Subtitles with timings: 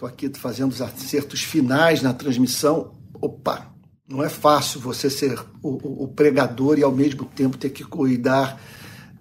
[0.00, 2.94] Estou aqui fazendo os acertos finais na transmissão.
[3.20, 3.70] Opa,
[4.08, 8.58] não é fácil você ser o, o, pregador e ao mesmo tempo ter que cuidar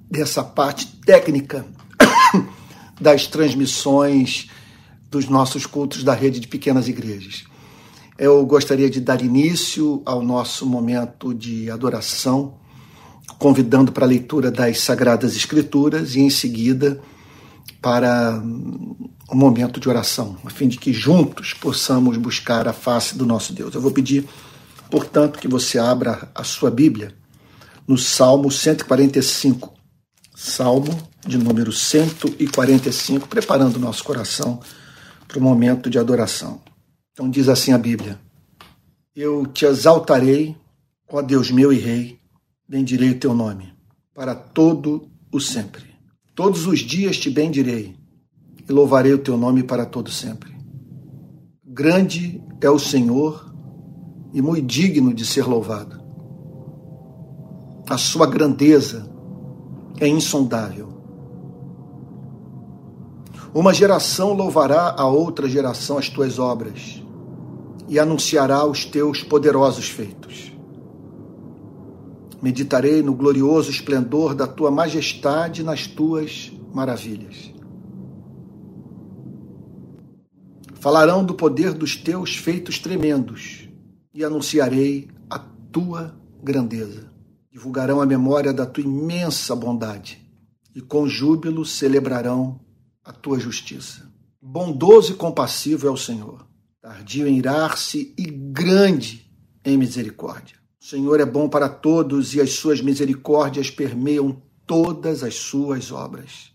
[0.09, 1.65] dessa parte técnica
[2.97, 4.49] das transmissões
[5.11, 7.43] dos nossos cultos da rede de pequenas igrejas.
[8.17, 12.57] Eu gostaria de dar início ao nosso momento de adoração,
[13.37, 17.01] convidando para a leitura das Sagradas Escrituras e, em seguida,
[17.81, 18.41] para
[19.31, 23.53] um momento de oração, a fim de que juntos possamos buscar a face do nosso
[23.53, 23.73] Deus.
[23.75, 24.27] Eu vou pedir,
[24.89, 27.13] portanto, que você abra a sua Bíblia
[27.87, 29.73] no Salmo 145.
[30.35, 30.97] Salmo
[31.27, 34.59] de número 145, preparando o nosso coração
[35.27, 36.61] para o momento de adoração.
[37.11, 38.19] Então diz assim a Bíblia:
[39.15, 40.55] Eu te exaltarei,
[41.11, 42.19] ó Deus meu e Rei,
[42.67, 43.73] bendirei o teu nome,
[44.13, 45.83] para todo o sempre.
[46.33, 47.98] Todos os dias te bendirei
[48.69, 50.55] e louvarei o teu nome para todo sempre.
[51.65, 53.51] Grande é o Senhor
[54.31, 55.99] e muito digno de ser louvado.
[57.89, 59.09] A sua grandeza
[59.99, 60.87] é insondável.
[63.51, 67.03] Uma geração louvará a outra geração as tuas obras
[67.87, 70.53] e anunciará os teus poderosos feitos.
[72.39, 77.58] Meditarei no glorioso esplendor da tua majestade nas tuas maravilhas.
[80.79, 83.69] Falarão do poder dos teus feitos tremendos
[84.13, 87.11] e anunciarei a tua grandeza.
[87.51, 90.25] Divulgarão a memória da tua imensa bondade
[90.73, 92.59] e com júbilo celebrarão
[93.03, 94.09] a tua justiça.
[94.41, 96.49] Bondoso e compassivo é o Senhor
[96.81, 99.29] tardio em irar-se e grande
[99.63, 100.57] em misericórdia.
[100.81, 106.51] O Senhor é bom para todos e as suas misericórdias permeiam todas as suas obras.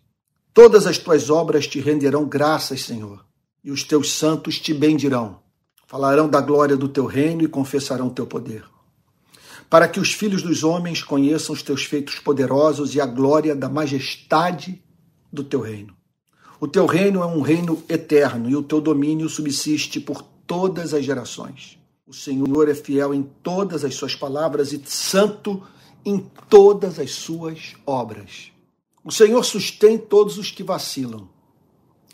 [0.53, 3.24] Todas as tuas obras te renderão graças, Senhor,
[3.65, 5.41] e os teus santos te bendirão.
[5.87, 8.65] Falarão da glória do teu reino e confessarão teu poder.
[9.71, 13.69] Para que os filhos dos homens conheçam os teus feitos poderosos e a glória da
[13.69, 14.83] majestade
[15.33, 15.97] do teu reino.
[16.61, 21.05] O teu reino é um reino eterno e o teu domínio subsiste por todas as
[21.05, 21.79] gerações.
[22.07, 25.63] O Senhor é fiel em todas as suas palavras e santo
[26.05, 26.19] em
[26.51, 28.53] todas as suas obras.
[29.03, 31.34] O Senhor sustém todos os que vacilam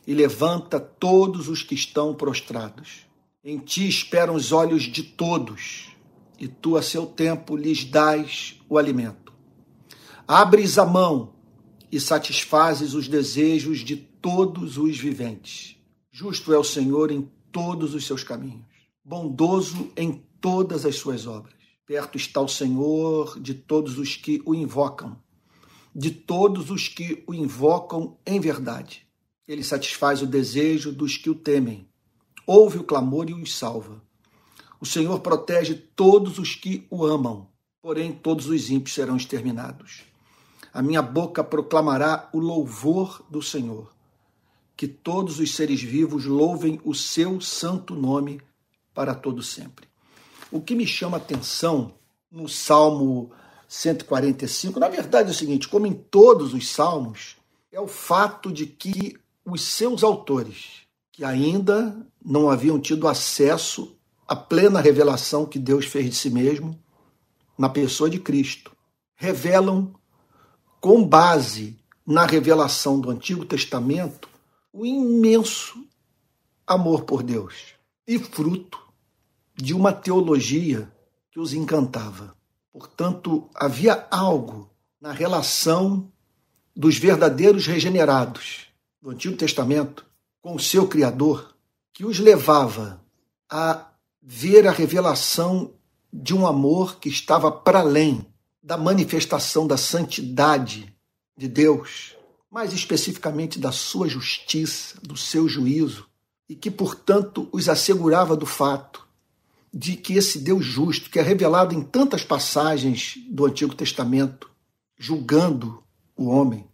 [0.07, 3.07] e levanta todos os que estão prostrados.
[3.43, 5.89] Em ti esperam os olhos de todos,
[6.39, 9.33] e tu a seu tempo lhes dás o alimento.
[10.27, 11.35] Abres a mão
[11.91, 15.77] e satisfazes os desejos de todos os viventes.
[16.11, 18.67] Justo é o Senhor em todos os seus caminhos,
[19.05, 21.55] bondoso em todas as suas obras.
[21.87, 25.21] Perto está o Senhor de todos os que o invocam,
[25.95, 29.10] de todos os que o invocam em verdade.
[29.51, 31.89] Ele satisfaz o desejo dos que o temem,
[32.47, 34.01] ouve o clamor e os salva.
[34.81, 37.49] O Senhor protege todos os que o amam,
[37.83, 40.03] porém todos os ímpios serão exterminados.
[40.73, 43.91] A minha boca proclamará o louvor do Senhor
[44.77, 48.41] que todos os seres vivos louvem o seu santo nome
[48.95, 49.87] para todo sempre.
[50.51, 51.93] O que me chama a atenção
[52.31, 53.31] no Salmo
[53.69, 57.37] 145, na verdade é o seguinte, como em todos os salmos,
[57.71, 63.97] é o fato de que os seus autores, que ainda não haviam tido acesso
[64.27, 66.79] à plena revelação que Deus fez de si mesmo
[67.59, 68.75] na pessoa de Cristo,
[69.15, 69.93] revelam
[70.81, 74.29] com base na revelação do Antigo Testamento
[74.73, 75.85] o imenso
[76.67, 77.75] amor por Deus
[78.07, 78.79] e fruto
[79.55, 80.91] de uma teologia
[81.31, 82.35] que os encantava.
[82.73, 84.71] Portanto, havia algo
[85.01, 86.11] na relação
[86.75, 88.70] dos verdadeiros regenerados
[89.01, 90.05] do Antigo Testamento
[90.43, 91.55] com o seu Criador
[91.93, 93.01] que os levava
[93.51, 93.91] a
[94.23, 95.73] ver a revelação
[96.13, 98.27] de um amor que estava para além
[98.63, 100.95] da manifestação da santidade
[101.37, 102.17] de Deus
[102.51, 106.09] mais especificamente da sua justiça, do seu juízo,
[106.49, 109.07] e que, portanto, os assegurava do fato
[109.73, 114.51] de que esse Deus justo, que é revelado em tantas passagens do Antigo Testamento,
[114.99, 115.81] julgando
[116.17, 116.67] o homem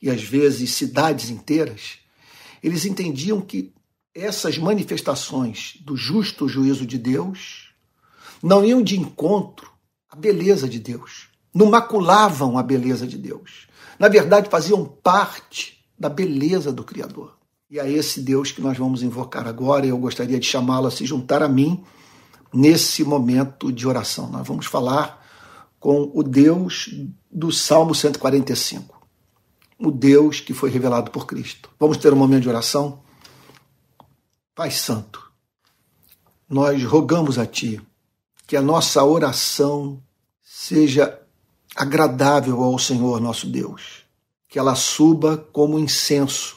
[0.00, 1.98] e às vezes cidades inteiras,
[2.62, 3.72] eles entendiam que
[4.14, 7.68] essas manifestações do justo juízo de Deus
[8.42, 9.70] não iam de encontro
[10.10, 13.68] à beleza de Deus, não maculavam a beleza de Deus
[13.98, 17.36] na verdade faziam parte da beleza do Criador.
[17.70, 21.04] E é esse Deus que nós vamos invocar agora, eu gostaria de chamá-lo a se
[21.04, 21.82] juntar a mim
[22.54, 24.30] nesse momento de oração.
[24.30, 25.26] Nós vamos falar
[25.78, 26.88] com o Deus
[27.30, 28.97] do Salmo 145,
[29.78, 31.70] o Deus que foi revelado por Cristo.
[31.78, 33.00] Vamos ter um momento de oração?
[34.54, 35.30] Pai Santo,
[36.48, 37.80] nós rogamos a Ti
[38.46, 40.02] que a nossa oração
[40.42, 41.20] seja
[41.76, 44.04] agradável ao Senhor nosso Deus,
[44.48, 46.56] que ela suba como incenso,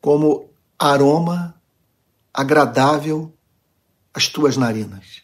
[0.00, 1.54] como aroma
[2.32, 3.32] agradável
[4.12, 5.22] às tuas narinas.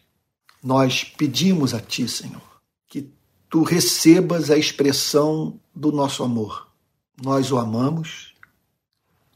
[0.63, 3.11] Nós pedimos a Ti, Senhor, que
[3.49, 6.70] Tu recebas a expressão do nosso amor.
[7.23, 8.35] Nós o amamos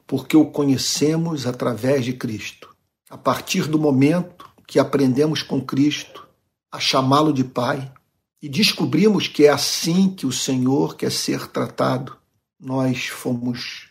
[0.06, 2.74] porque o conhecemos através de Cristo.
[3.10, 6.26] A partir do momento que aprendemos com Cristo
[6.70, 7.92] a chamá-lo de Pai
[8.40, 12.16] e descobrimos que é assim que o Senhor quer ser tratado,
[12.58, 13.88] nós fomos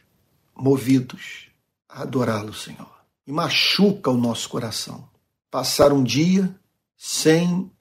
[0.55, 1.47] movidos
[1.87, 2.91] a adorá-lo, Senhor.
[3.25, 5.07] E machuca o nosso coração.
[5.49, 6.53] Passar um dia
[6.97, 7.71] sem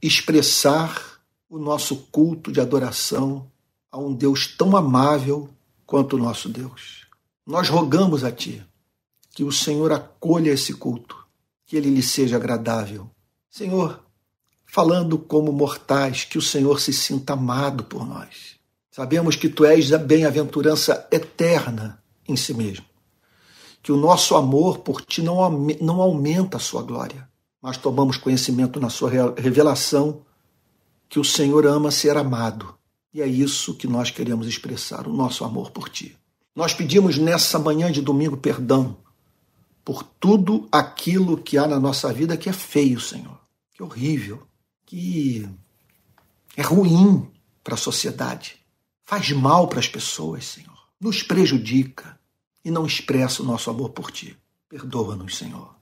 [0.00, 3.50] expressar o nosso culto de adoração
[3.98, 5.48] a um Deus tão amável
[5.84, 7.06] quanto o nosso Deus.
[7.44, 8.64] Nós rogamos a Ti
[9.34, 11.16] que o Senhor acolha esse culto,
[11.66, 13.10] que ele lhe seja agradável.
[13.50, 14.02] Senhor,
[14.66, 18.56] falando como mortais, que o Senhor se sinta amado por nós.
[18.90, 22.84] Sabemos que Tu és a bem-aventurança eterna em si mesmo.
[23.82, 25.50] Que o nosso amor por Ti não,
[25.80, 27.28] não aumenta a Sua glória,
[27.60, 30.22] mas tomamos conhecimento na Sua revelação
[31.08, 32.77] que o Senhor ama ser amado.
[33.12, 36.16] E é isso que nós queremos expressar, o nosso amor por Ti.
[36.54, 38.96] Nós pedimos nessa manhã de domingo perdão
[39.84, 43.40] por tudo aquilo que há na nossa vida que é feio, Senhor,
[43.72, 44.46] que é horrível,
[44.84, 45.48] que
[46.56, 47.30] é ruim
[47.64, 48.56] para a sociedade,
[49.04, 52.18] faz mal para as pessoas, Senhor, nos prejudica
[52.64, 54.36] e não expressa o nosso amor por Ti.
[54.68, 55.74] Perdoa-nos, Senhor,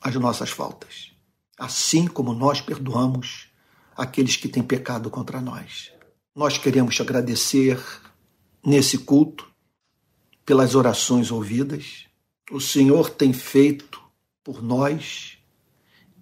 [0.00, 1.10] as nossas faltas,
[1.58, 3.48] assim como nós perdoamos
[3.96, 5.90] aqueles que têm pecado contra nós.
[6.34, 7.80] Nós queremos te agradecer
[8.64, 9.50] nesse culto
[10.44, 12.06] pelas orações ouvidas.
[12.50, 14.00] O Senhor tem feito
[14.44, 15.38] por nós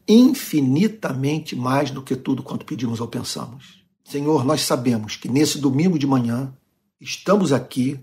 [0.08, 3.84] infinitamente mais do que tudo quanto pedimos ou pensamos.
[4.02, 6.56] Senhor, nós sabemos que nesse domingo de manhã
[6.98, 8.00] estamos aqui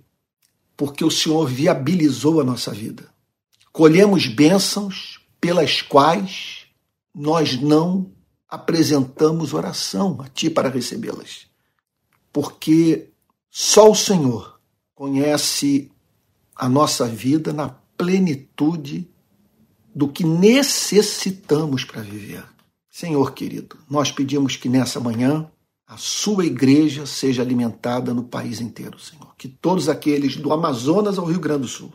[0.78, 3.10] porque o Senhor viabilizou a nossa vida.
[3.72, 6.68] Colhemos bênçãos pelas quais
[7.14, 8.12] nós não
[8.48, 11.48] apresentamos oração a Ti para recebê-las.
[12.36, 13.12] Porque
[13.50, 14.60] só o Senhor
[14.94, 15.90] conhece
[16.54, 19.10] a nossa vida na plenitude
[19.96, 22.44] do que necessitamos para viver.
[22.90, 25.50] Senhor querido, nós pedimos que nessa manhã
[25.88, 29.34] a sua igreja seja alimentada no país inteiro, Senhor.
[29.38, 31.94] Que todos aqueles do Amazonas ao Rio Grande do Sul,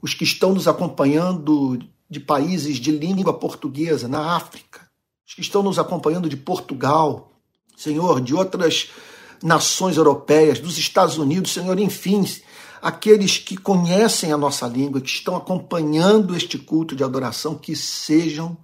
[0.00, 4.88] os que estão nos acompanhando de países de língua portuguesa na África,
[5.26, 7.32] os que estão nos acompanhando de Portugal,
[7.76, 8.88] Senhor, de outras
[9.42, 12.24] nações europeias, dos Estados Unidos, Senhor, enfim,
[12.80, 18.56] aqueles que conhecem a nossa língua, que estão acompanhando este culto de adoração, que sejam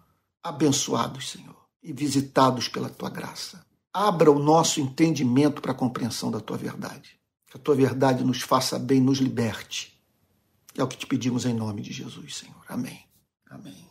[0.42, 3.64] abençoados, Senhor, e visitados pela tua graça.
[3.92, 7.18] Abra o nosso entendimento para a compreensão da tua verdade.
[7.50, 9.98] Que a tua verdade nos faça bem, nos liberte.
[10.76, 12.62] É o que te pedimos em nome de Jesus, Senhor.
[12.68, 13.00] Amém.
[13.50, 13.88] Amém.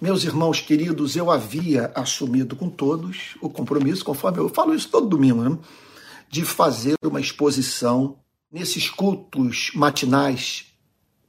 [0.00, 5.06] Meus irmãos queridos, eu havia assumido com todos o compromisso, conforme eu falo isso todo
[5.06, 5.58] domingo, né?
[6.30, 8.18] De fazer uma exposição
[8.50, 10.66] nesses cultos matinais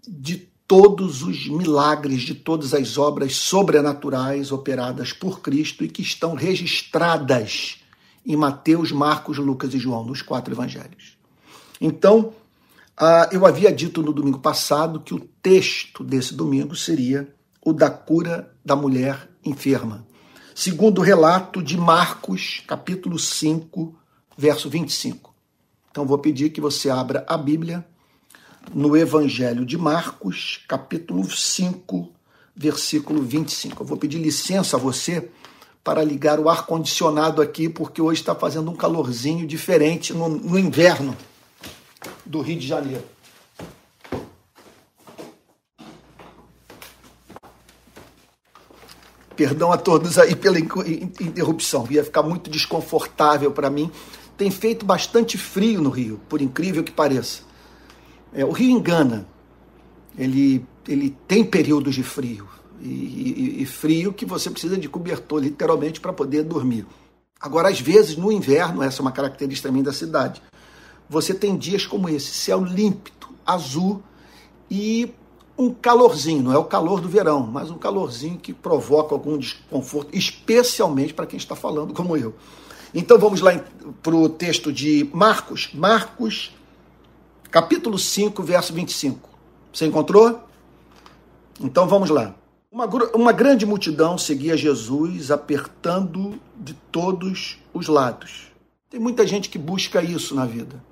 [0.08, 0.38] de
[0.68, 7.80] todos os milagres, de todas as obras sobrenaturais operadas por Cristo e que estão registradas
[8.24, 11.18] em Mateus, Marcos, Lucas e João, nos quatro evangelhos.
[11.82, 12.34] Então,
[13.32, 17.34] eu havia dito no domingo passado que o texto desse domingo seria
[17.66, 20.06] o da cura da mulher enferma,
[20.54, 23.96] segundo o relato de Marcos, capítulo 5,
[24.38, 25.34] verso 25.
[25.90, 27.86] Então vou pedir que você abra a Bíblia
[28.74, 32.10] no Evangelho de Marcos, capítulo 5,
[32.56, 33.84] versículo 25.
[33.84, 35.30] Eu vou pedir licença a você
[35.84, 41.18] para ligar o ar-condicionado aqui, porque hoje está fazendo um calorzinho diferente no, no inverno
[42.26, 43.04] do Rio de Janeiro.
[49.36, 53.92] Perdão a todos aí pela interrupção, ia ficar muito desconfortável para mim
[54.42, 57.44] tem feito bastante frio no Rio, por incrível que pareça.
[58.34, 59.28] É, o Rio engana.
[60.18, 62.50] Ele, ele tem períodos de frio.
[62.82, 66.88] E, e, e frio que você precisa de cobertor, literalmente, para poder dormir.
[67.40, 70.42] Agora, às vezes, no inverno, essa é uma característica também da cidade,
[71.08, 74.02] você tem dias como esse, céu límpido, azul
[74.72, 75.14] e
[75.56, 80.10] um calorzinho, não é o calor do verão, mas um calorzinho que provoca algum desconforto,
[80.12, 82.34] especialmente para quem está falando como eu.
[82.94, 83.54] Então vamos lá
[84.04, 86.52] para o texto de Marcos, Marcos,
[87.50, 89.30] capítulo 5, verso 25.
[89.72, 90.42] Você encontrou?
[91.62, 92.36] Então vamos lá.
[92.70, 98.52] Uma, uma grande multidão seguia Jesus, apertando de todos os lados.
[98.90, 100.84] Tem muita gente que busca isso na vida.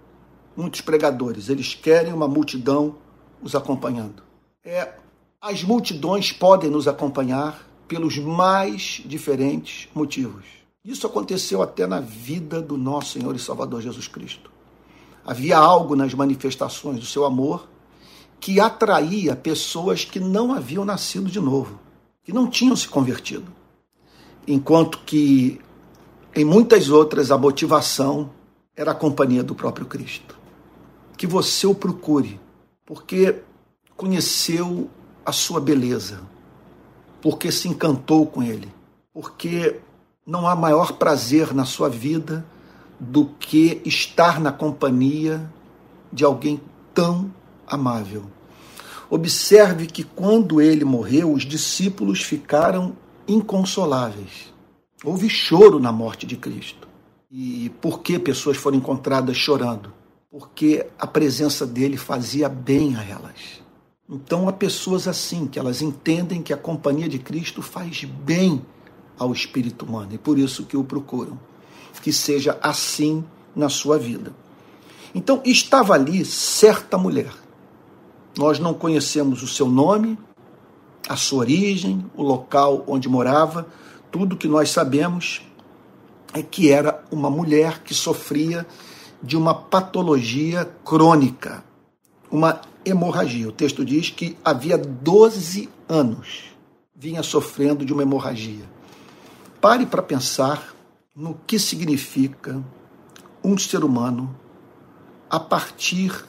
[0.55, 2.95] Muitos pregadores, eles querem uma multidão
[3.41, 4.23] os acompanhando.
[4.63, 4.93] É,
[5.41, 10.58] as multidões podem nos acompanhar pelos mais diferentes motivos.
[10.83, 14.51] Isso aconteceu até na vida do nosso Senhor e Salvador Jesus Cristo.
[15.25, 17.67] Havia algo nas manifestações do seu amor
[18.39, 21.79] que atraía pessoas que não haviam nascido de novo,
[22.23, 23.45] que não tinham se convertido.
[24.47, 25.59] Enquanto que
[26.33, 28.29] em muitas outras a motivação
[28.75, 30.37] era a companhia do próprio Cristo.
[31.17, 32.39] Que você o procure,
[32.85, 33.41] porque
[33.97, 34.89] conheceu
[35.25, 36.21] a sua beleza,
[37.21, 38.71] porque se encantou com ele,
[39.11, 39.81] porque
[40.29, 42.45] não há maior prazer na sua vida
[42.99, 45.51] do que estar na companhia
[46.13, 46.61] de alguém
[46.93, 47.33] tão
[47.65, 48.25] amável.
[49.09, 52.95] Observe que quando ele morreu, os discípulos ficaram
[53.27, 54.53] inconsoláveis.
[55.03, 56.87] Houve choro na morte de Cristo.
[57.31, 59.91] E por que pessoas foram encontradas chorando?
[60.29, 63.63] Porque a presença dele fazia bem a elas.
[64.07, 68.61] Então há pessoas assim, que elas entendem que a companhia de Cristo faz bem
[69.19, 71.37] ao espírito humano e por isso que o procuram.
[72.01, 74.33] Que seja assim na sua vida.
[75.13, 77.29] Então estava ali certa mulher
[78.39, 80.17] nós não conhecemos o seu nome,
[81.09, 83.67] a sua origem, o local onde morava.
[84.09, 85.41] Tudo que nós sabemos
[86.33, 88.65] é que era uma mulher que sofria
[89.21, 91.63] de uma patologia crônica,
[92.31, 93.49] uma hemorragia.
[93.49, 96.43] O texto diz que havia 12 anos
[96.95, 98.63] vinha sofrendo de uma hemorragia.
[99.61, 100.73] Pare para pensar
[101.15, 102.63] no que significa
[103.43, 104.33] um ser humano
[105.29, 106.25] a partir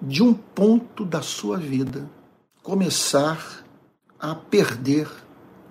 [0.00, 2.08] de um ponto da sua vida
[2.62, 3.64] começar
[4.18, 5.08] a perder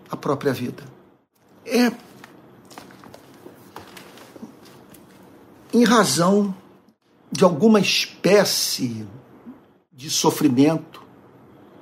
[0.10, 0.84] a própria vida.
[1.66, 1.92] É
[5.74, 6.54] em razão
[7.32, 9.08] de alguma espécie
[9.92, 11.02] de sofrimento,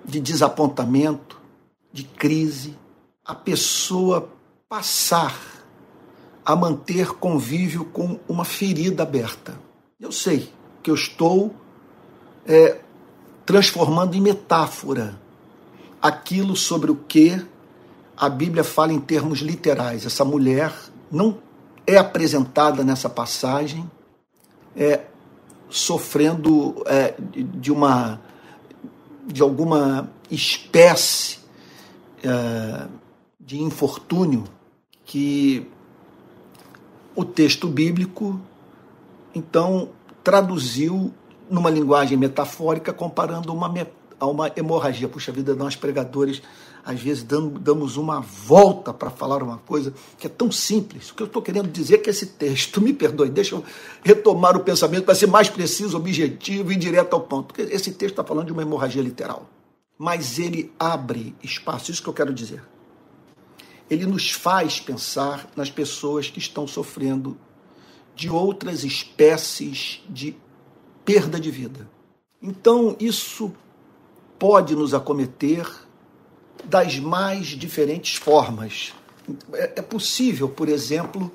[0.05, 1.39] de desapontamento,
[1.91, 2.77] de crise,
[3.25, 4.36] a pessoa
[4.69, 5.35] passar
[6.45, 9.57] a manter convívio com uma ferida aberta.
[9.99, 10.51] Eu sei
[10.83, 11.55] que eu estou
[12.45, 12.79] é,
[13.45, 15.19] transformando em metáfora
[16.01, 17.41] aquilo sobre o que
[18.15, 20.05] a Bíblia fala em termos literais.
[20.05, 20.73] Essa mulher
[21.09, 21.37] não
[21.85, 23.89] é apresentada nessa passagem
[24.75, 25.01] é,
[25.69, 28.21] sofrendo é, de uma
[29.25, 31.39] de alguma espécie
[32.23, 32.87] é,
[33.39, 34.45] de infortúnio
[35.07, 35.65] que
[37.15, 38.39] o texto bíblico
[39.33, 39.89] então
[40.23, 41.11] traduziu
[41.49, 43.73] numa linguagem metafórica, comparando uma,
[44.19, 45.07] a uma hemorragia.
[45.07, 46.41] Puxa vida, nós pregadores,
[46.83, 51.09] às vezes damos uma volta para falar uma coisa que é tão simples.
[51.09, 53.63] O que eu estou querendo dizer é que esse texto, me perdoe, deixa eu
[54.03, 57.59] retomar o pensamento para ser mais preciso, objetivo e direto ao ponto.
[57.61, 59.49] Esse texto está falando de uma hemorragia literal.
[59.97, 62.61] Mas ele abre espaço, isso que eu quero dizer.
[63.89, 67.37] Ele nos faz pensar nas pessoas que estão sofrendo
[68.15, 70.35] de outras espécies de
[71.05, 71.89] perda de vida.
[72.41, 73.53] Então, isso
[74.37, 75.67] pode nos acometer
[76.63, 78.93] das mais diferentes formas.
[79.53, 81.31] É, é possível, por exemplo,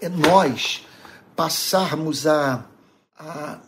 [0.00, 0.86] é nós
[1.34, 2.64] passarmos a,
[3.18, 3.58] a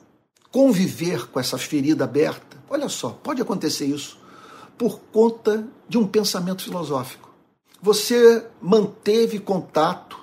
[0.51, 2.59] conviver com essa ferida aberta.
[2.69, 4.19] Olha só, pode acontecer isso
[4.79, 7.22] por conta de um pensamento filosófico.
[7.85, 10.17] Você manteve contato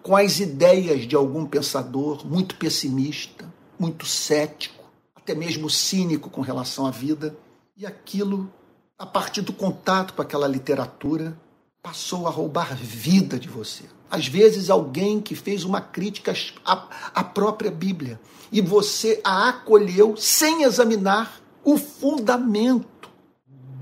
[0.00, 6.86] com as ideias de algum pensador muito pessimista, muito cético, até mesmo cínico com relação
[6.86, 7.36] à vida.
[7.76, 8.48] E aquilo,
[8.96, 11.36] a partir do contato com aquela literatura,
[11.82, 13.82] passou a roubar vida de você.
[14.08, 16.32] Às vezes, alguém que fez uma crítica
[16.64, 18.20] à, à própria Bíblia
[18.52, 22.86] e você a acolheu sem examinar o fundamento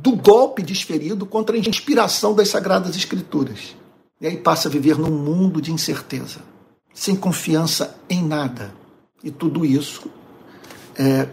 [0.03, 3.77] do golpe desferido contra a inspiração das Sagradas Escrituras.
[4.21, 6.41] E aí passa a viver num mundo de incerteza,
[6.93, 8.75] sem confiança em nada,
[9.23, 10.11] e tudo isso
[10.99, 11.29] é,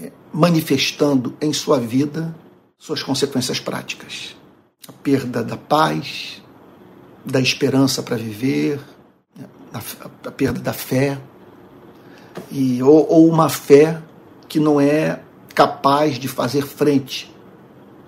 [0.00, 2.32] é, manifestando em sua vida
[2.78, 4.36] suas consequências práticas.
[4.86, 6.40] A perda da paz,
[7.24, 8.78] da esperança para viver,
[9.74, 9.80] a,
[10.28, 11.20] a, perda da fé,
[12.52, 14.00] e, ou, ou uma fé
[14.48, 15.20] que não é
[15.52, 17.34] capaz de fazer frente,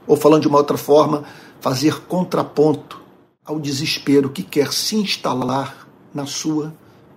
[0.09, 1.25] ou falando de uma outra forma,
[1.61, 3.00] fazer contraponto
[3.45, 6.75] ao desespero que quer se instalar na sua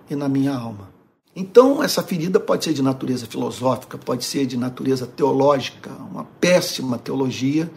[0.08, 0.92] e na minha alma.
[1.34, 6.98] Então, essa ferida pode ser de natureza filosófica, pode ser de natureza teológica, uma péssima
[6.98, 7.70] teologia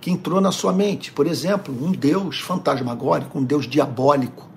[0.00, 1.10] que entrou na sua mente.
[1.10, 4.48] Por exemplo, um Deus fantasmagórico, um Deus diabólico,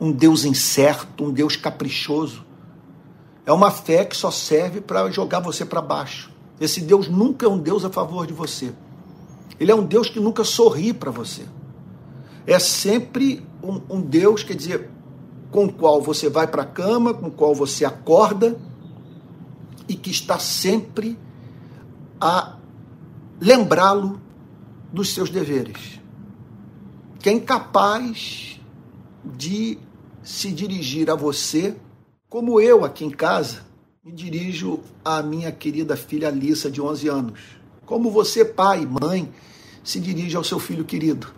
[0.00, 2.44] um Deus incerto, um Deus caprichoso.
[3.44, 6.30] É uma fé que só serve para jogar você para baixo.
[6.60, 8.72] Esse Deus nunca é um Deus a favor de você.
[9.58, 11.42] Ele é um Deus que nunca sorri para você.
[12.46, 14.90] É sempre um, um, Deus, quer dizer,
[15.50, 18.58] com o qual você vai para a cama, com o qual você acorda
[19.88, 21.18] e que está sempre
[22.20, 22.56] a
[23.40, 24.20] lembrá-lo
[24.92, 26.00] dos seus deveres.
[27.18, 28.60] Que é incapaz
[29.24, 29.78] de
[30.22, 31.76] se dirigir a você
[32.28, 33.68] como eu aqui em casa
[34.08, 37.40] me dirijo à minha querida filha Alissa, de 11 anos.
[37.88, 39.32] Como você, pai, mãe,
[39.82, 41.28] se dirige ao seu filho querido.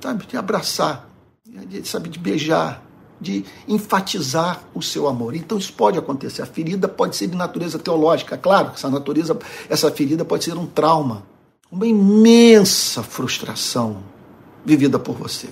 [0.00, 1.08] Sabe, de abraçar,
[1.46, 2.84] de, sabe, de beijar,
[3.20, 5.36] de enfatizar o seu amor.
[5.36, 6.42] Então isso pode acontecer.
[6.42, 10.66] A ferida pode ser de natureza teológica, claro, essa natureza, essa ferida pode ser um
[10.66, 11.24] trauma,
[11.70, 14.02] uma imensa frustração
[14.64, 15.48] vivida por você.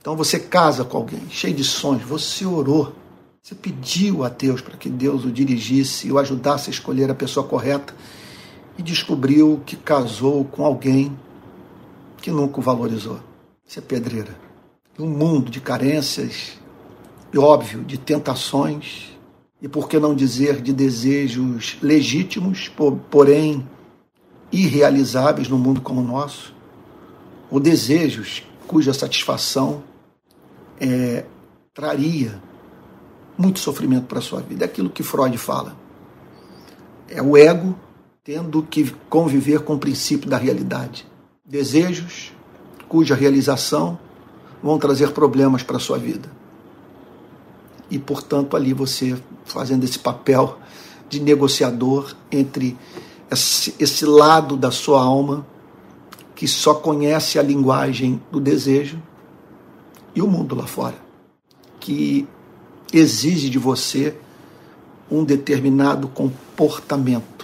[0.00, 2.92] Então você casa com alguém, cheio de sonhos, você orou,
[3.40, 7.14] você pediu a Deus para que Deus o dirigisse e o ajudasse a escolher a
[7.14, 7.94] pessoa correta
[8.78, 11.18] e descobriu que casou com alguém
[12.22, 13.18] que nunca o valorizou.
[13.66, 14.38] Isso é pedreira.
[14.98, 16.58] Um mundo de carências,
[17.32, 19.18] e óbvio, de tentações,
[19.60, 22.70] e por que não dizer de desejos legítimos,
[23.10, 23.68] porém
[24.50, 26.54] irrealizáveis num mundo como o nosso,
[27.50, 29.82] ou desejos cuja satisfação
[30.80, 31.24] é,
[31.74, 32.40] traria
[33.36, 34.64] muito sofrimento para a sua vida.
[34.64, 35.76] É aquilo que Freud fala.
[37.08, 37.74] É o ego
[38.28, 41.06] tendo que conviver com o princípio da realidade
[41.46, 42.30] desejos
[42.86, 43.98] cuja realização
[44.62, 46.30] vão trazer problemas para a sua vida.
[47.90, 49.16] E, portanto, ali você
[49.46, 50.58] fazendo esse papel
[51.08, 52.76] de negociador entre
[53.30, 55.46] esse, lado da sua alma
[56.34, 59.02] que só conhece a linguagem do desejo
[60.14, 60.96] e o mundo lá fora,
[61.80, 62.28] que
[62.92, 64.14] exige de você
[65.10, 67.37] um determinado comportamento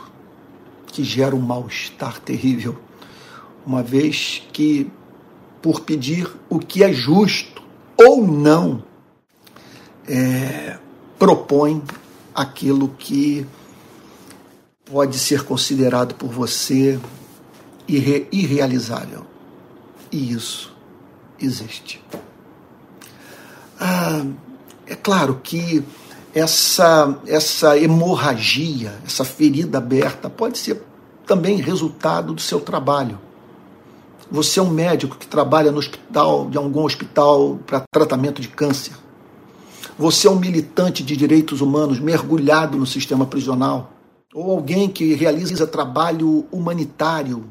[0.95, 2.79] que gera um mal-estar terrível
[3.67, 4.89] uma vez que,
[5.61, 7.61] por pedir o que é justo
[7.97, 8.85] ou não,
[10.07, 10.79] é,
[11.19, 11.83] propõe
[12.33, 13.45] aquilo que
[14.85, 17.01] pode ser considerado por você
[17.89, 19.27] irre, irrealizável.
[20.13, 20.73] E isso
[21.41, 22.01] existe.
[23.81, 24.25] Ah,
[24.87, 25.83] é claro que
[26.35, 30.83] essa, essa hemorragia, essa ferida aberta, pode ser
[31.25, 33.19] também resultado do seu trabalho.
[34.31, 38.95] Você é um médico que trabalha no hospital, de algum hospital para tratamento de câncer.
[39.97, 43.93] Você é um militante de direitos humanos mergulhado no sistema prisional.
[44.35, 47.45] Ou alguém que realiza trabalho humanitário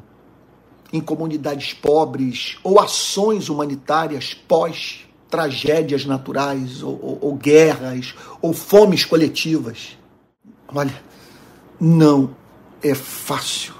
[0.92, 9.04] em comunidades pobres, ou ações humanitárias pós tragédias naturais, ou, ou, ou guerras, ou fomes
[9.04, 9.98] coletivas.
[10.68, 10.94] Olha,
[11.80, 12.30] não
[12.80, 13.74] é fácil.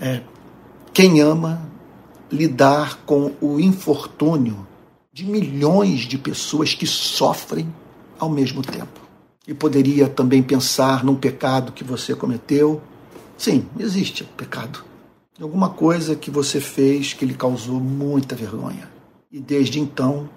[0.00, 0.22] É,
[0.94, 1.68] quem ama
[2.30, 4.64] lidar com o infortúnio
[5.12, 7.74] de milhões de pessoas que sofrem
[8.16, 9.00] ao mesmo tempo.
[9.48, 12.80] E poderia também pensar num pecado que você cometeu.
[13.36, 14.84] Sim, existe pecado.
[15.40, 18.94] Alguma coisa que você fez que lhe causou muita vergonha.
[19.30, 20.28] E desde então,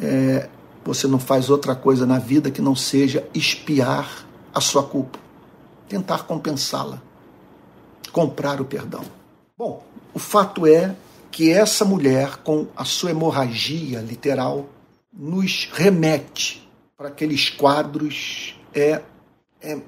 [0.00, 0.48] é,
[0.84, 5.18] você não faz outra coisa na vida que não seja espiar a sua culpa,
[5.88, 7.02] tentar compensá-la,
[8.12, 9.04] comprar o perdão.
[9.56, 9.84] Bom,
[10.14, 10.94] o fato é
[11.30, 14.66] que essa mulher, com a sua hemorragia literal,
[15.12, 19.02] nos remete para aqueles quadros é,
[19.60, 19.78] é,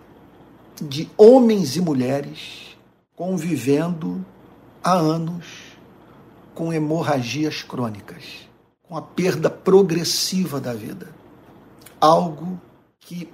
[0.80, 2.76] de homens e mulheres
[3.16, 4.24] convivendo
[4.82, 5.46] há anos
[6.54, 8.48] com hemorragias crônicas,
[8.90, 11.14] com a perda progressiva da vida.
[12.00, 12.60] Algo
[12.98, 13.28] que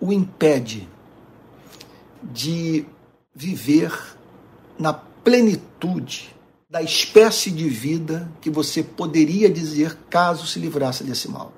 [0.00, 0.88] o impede
[2.22, 2.86] de
[3.34, 3.92] viver
[4.78, 6.32] na plenitude
[6.70, 11.52] da espécie de vida que você poderia dizer caso se livrasse desse mal.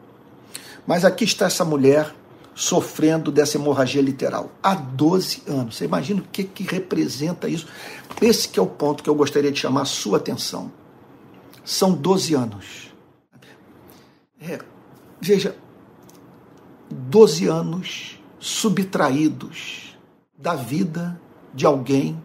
[0.86, 2.14] Mas aqui está essa mulher
[2.54, 5.76] sofrendo dessa hemorragia literal há 12 anos.
[5.76, 7.66] Você imagina o que, que representa isso?
[8.22, 10.72] Esse que é o ponto que eu gostaria de chamar a sua atenção.
[11.64, 12.92] São 12 anos.
[14.40, 14.58] É,
[15.20, 15.56] veja,
[16.90, 19.96] 12 anos subtraídos
[20.36, 21.20] da vida
[21.54, 22.20] de alguém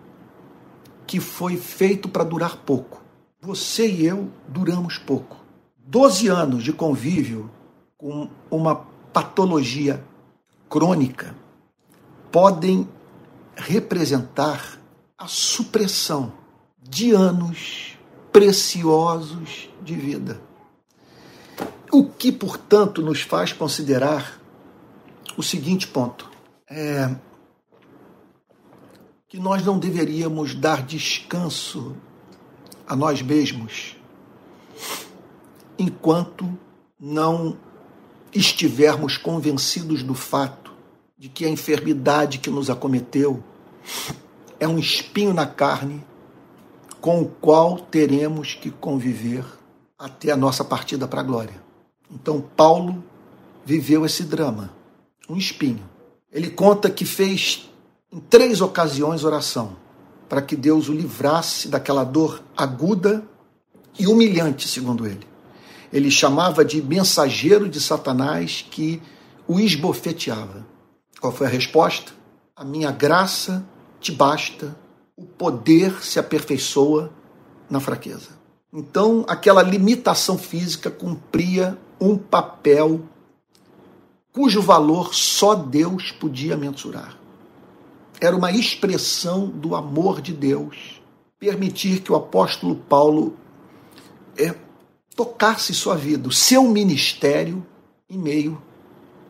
[1.06, 3.02] que foi feito para durar pouco.
[3.41, 5.38] Você e eu duramos pouco.
[5.78, 7.50] Doze anos de convívio
[7.97, 8.76] com uma
[9.13, 10.04] patologia
[10.67, 11.36] crônica
[12.32, 12.88] podem
[13.56, 14.80] representar
[15.17, 16.34] a supressão
[16.82, 17.97] de anos
[18.32, 20.42] preciosos de vida.
[21.92, 24.40] O que, portanto, nos faz considerar
[25.38, 26.30] o seguinte ponto:
[26.70, 27.16] é
[29.28, 31.96] que nós não deveríamos dar descanso
[32.88, 33.98] a nós mesmos
[35.78, 36.58] enquanto
[37.00, 37.58] não
[38.34, 40.72] estivermos convencidos do fato
[41.18, 43.44] de que a enfermidade que nos acometeu
[44.60, 46.04] é um espinho na carne
[47.08, 49.46] com o qual teremos que conviver
[49.98, 51.56] até a nossa partida para a glória.
[52.12, 53.02] Então, Paulo
[53.65, 54.74] viveu esse drama,
[55.30, 55.89] um espinho.
[56.30, 57.72] Ele conta que fez
[58.12, 59.78] em três ocasiões oração
[60.28, 63.24] para que Deus o livrasse daquela dor aguda
[63.98, 65.26] e humilhante, segundo ele.
[65.93, 69.02] Ele chamava de mensageiro de Satanás que
[69.48, 70.67] o esbofeteava.
[71.22, 72.12] Qual foi a resposta?
[72.54, 73.65] A minha graça
[74.02, 74.76] te basta,
[75.17, 77.12] o poder se aperfeiçoa
[77.67, 78.38] na fraqueza.
[78.71, 83.01] Então, aquela limitação física cumpria um papel
[84.32, 87.17] cujo valor só Deus podia mensurar.
[88.21, 91.01] Era uma expressão do amor de Deus
[91.39, 93.36] permitir que o apóstolo Paulo
[94.38, 94.53] é,
[95.15, 97.65] tocasse sua vida, o seu ministério,
[98.08, 98.62] em meio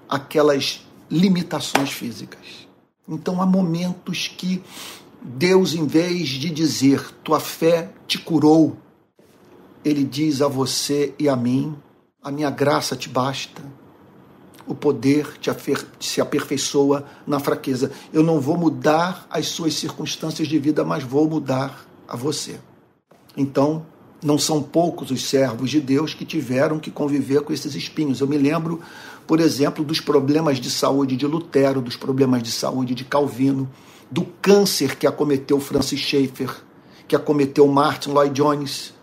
[0.09, 2.67] àquelas limitações físicas.
[3.07, 4.61] Então há momentos que
[5.27, 8.77] Deus, em vez de dizer tua fé te curou,
[9.83, 11.75] ele diz a você e a mim:
[12.23, 13.61] a minha graça te basta,
[14.65, 15.51] o poder te
[15.99, 17.91] se aperfeiçoa na fraqueza.
[18.13, 22.59] Eu não vou mudar as suas circunstâncias de vida, mas vou mudar a você.
[23.35, 23.85] Então,
[24.23, 28.21] não são poucos os servos de Deus que tiveram que conviver com esses espinhos.
[28.21, 28.79] Eu me lembro,
[29.27, 33.69] por exemplo, dos problemas de saúde de Lutero, dos problemas de saúde de Calvino,
[34.09, 36.49] do câncer que acometeu Francis Schaeffer,
[37.07, 38.93] que acometeu Martin Lloyd Jones.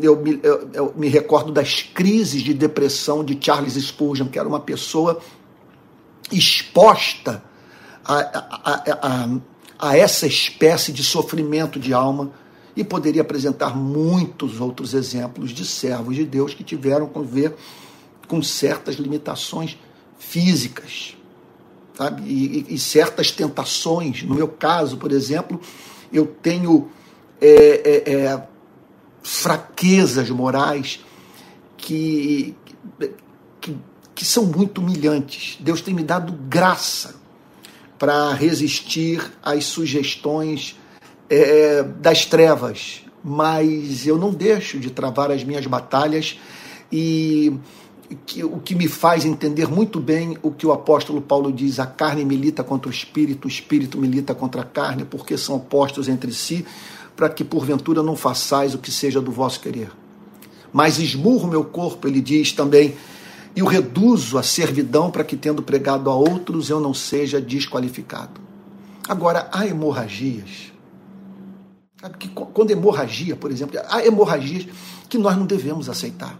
[0.00, 4.48] eu, me, eu, eu me recordo das crises de depressão de Charles Spurgeon, que era
[4.48, 5.20] uma pessoa
[6.30, 7.42] exposta
[8.04, 9.28] a, a, a,
[9.90, 12.32] a essa espécie de sofrimento de alma
[12.74, 17.54] e poderia apresentar muitos outros exemplos de servos de Deus que tiveram que ver
[18.26, 19.76] com certas limitações
[20.18, 21.16] físicas,
[22.02, 22.22] sabe?
[22.22, 24.22] E, e, e certas tentações.
[24.22, 25.60] No meu caso, por exemplo,
[26.12, 26.90] eu tenho
[27.40, 28.42] é, é, é,
[29.22, 31.00] fraquezas morais
[31.76, 32.54] que,
[33.60, 33.76] que,
[34.14, 35.56] que são muito humilhantes.
[35.60, 37.14] Deus tem me dado graça
[37.98, 40.76] para resistir às sugestões
[41.30, 46.38] é, das trevas, mas eu não deixo de travar as minhas batalhas
[46.90, 47.56] e
[48.14, 51.86] que, o que me faz entender muito bem o que o apóstolo Paulo diz: a
[51.86, 56.32] carne milita contra o espírito, o espírito milita contra a carne, porque são opostos entre
[56.32, 56.64] si,
[57.16, 59.90] para que porventura não façais o que seja do vosso querer.
[60.72, 62.94] Mas esmurro meu corpo, ele diz também,
[63.54, 68.40] e o reduzo à servidão para que, tendo pregado a outros, eu não seja desqualificado.
[69.08, 70.72] Agora, há hemorragias
[72.52, 74.66] quando hemorragia, por exemplo, há hemorragias
[75.08, 76.36] que nós não devemos aceitar.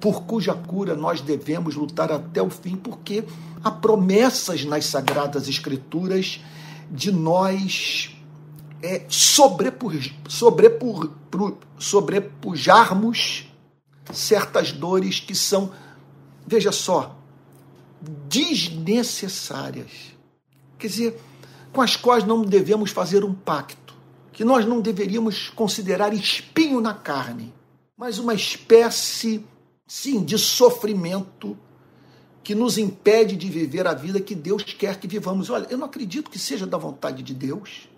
[0.00, 3.24] Por cuja cura nós devemos lutar até o fim, porque
[3.62, 6.40] há promessas nas Sagradas Escrituras
[6.90, 8.16] de nós
[8.82, 10.14] é, sobrepuj,
[11.78, 13.50] sobrepujarmos
[14.12, 15.72] certas dores que são,
[16.46, 17.16] veja só,
[18.28, 19.90] desnecessárias.
[20.78, 21.20] Quer dizer,
[21.72, 23.94] com as quais não devemos fazer um pacto
[24.32, 27.54] que nós não deveríamos considerar espinho na carne,
[27.96, 29.42] mas uma espécie,
[29.86, 31.56] sim, de sofrimento
[32.42, 35.50] que nos impede de viver a vida que Deus quer que vivamos.
[35.50, 37.88] Olha, eu não acredito que seja da vontade de Deus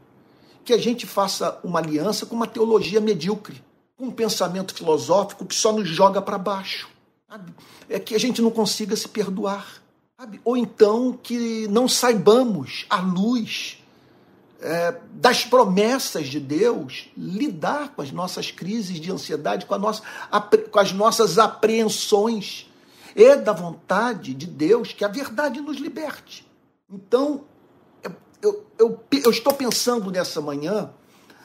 [0.64, 3.62] que a gente faça uma aliança com uma teologia medíocre,
[3.96, 6.88] com um pensamento filosófico que só nos joga para baixo.
[7.26, 7.54] Sabe?
[7.88, 9.82] É que a gente não consiga se perdoar.
[10.18, 10.40] Sabe?
[10.44, 13.77] Ou então que não saibamos a luz
[14.60, 20.02] é, das promessas de Deus, lidar com as nossas crises de ansiedade, com, nossa,
[20.70, 22.66] com as nossas apreensões.
[23.14, 26.46] É da vontade de Deus que a verdade nos liberte.
[26.90, 27.44] Então,
[28.40, 30.90] eu, eu, eu estou pensando nessa manhã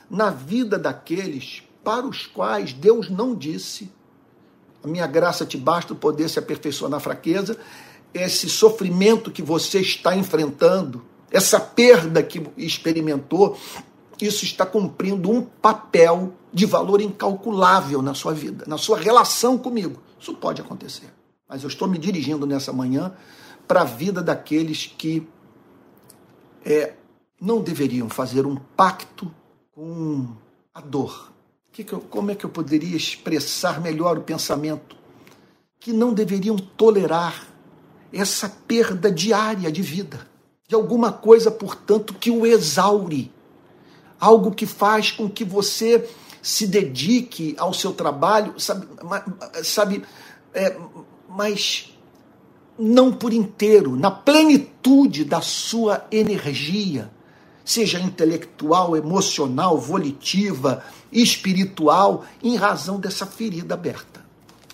[0.09, 3.91] na vida daqueles para os quais Deus não disse:
[4.83, 7.57] a minha graça te basta o poder se aperfeiçoar na fraqueza.
[8.13, 13.57] Esse sofrimento que você está enfrentando, essa perda que experimentou,
[14.21, 19.99] isso está cumprindo um papel de valor incalculável na sua vida, na sua relação comigo.
[20.19, 21.11] Isso pode acontecer.
[21.49, 23.15] Mas eu estou me dirigindo nessa manhã
[23.67, 25.27] para a vida daqueles que
[26.63, 26.93] é,
[27.41, 29.33] não deveriam fazer um pacto
[29.73, 30.27] com
[30.71, 31.33] a dor.
[31.71, 34.95] Que que eu, como é que eu poderia expressar melhor o pensamento?
[35.79, 37.47] Que não deveriam tolerar
[38.11, 40.31] essa perda diária de vida,
[40.73, 43.31] de alguma coisa, portanto, que o exaure,
[44.19, 46.09] algo que faz com que você
[46.41, 48.87] se dedique ao seu trabalho, sabe,
[49.63, 50.03] sabe
[50.51, 50.75] é,
[51.29, 51.95] mas
[52.77, 57.11] não por inteiro, na plenitude da sua energia,
[57.63, 64.25] seja intelectual, emocional, volitiva, espiritual, em razão dessa ferida aberta.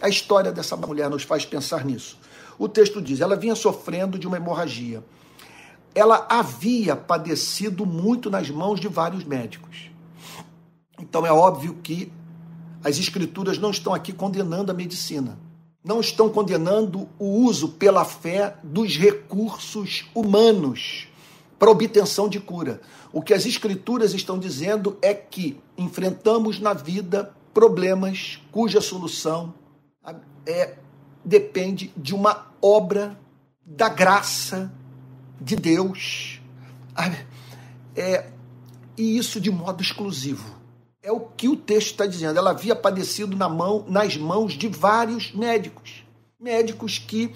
[0.01, 2.17] A história dessa mulher nos faz pensar nisso.
[2.57, 5.03] O texto diz: ela vinha sofrendo de uma hemorragia.
[5.93, 9.89] Ela havia padecido muito nas mãos de vários médicos.
[10.99, 12.11] Então é óbvio que
[12.83, 15.37] as escrituras não estão aqui condenando a medicina
[15.83, 21.07] não estão condenando o uso pela fé dos recursos humanos
[21.57, 22.81] para obtenção de cura.
[23.11, 29.53] O que as escrituras estão dizendo é que enfrentamos na vida problemas cuja solução
[30.45, 30.75] é,
[31.23, 33.17] depende de uma obra
[33.65, 34.71] da graça
[35.39, 36.41] de Deus.
[37.95, 38.27] É,
[38.97, 40.59] e isso de modo exclusivo.
[41.01, 42.37] É o que o texto está dizendo.
[42.37, 46.03] Ela havia padecido na mão, nas mãos de vários médicos.
[46.39, 47.33] Médicos que,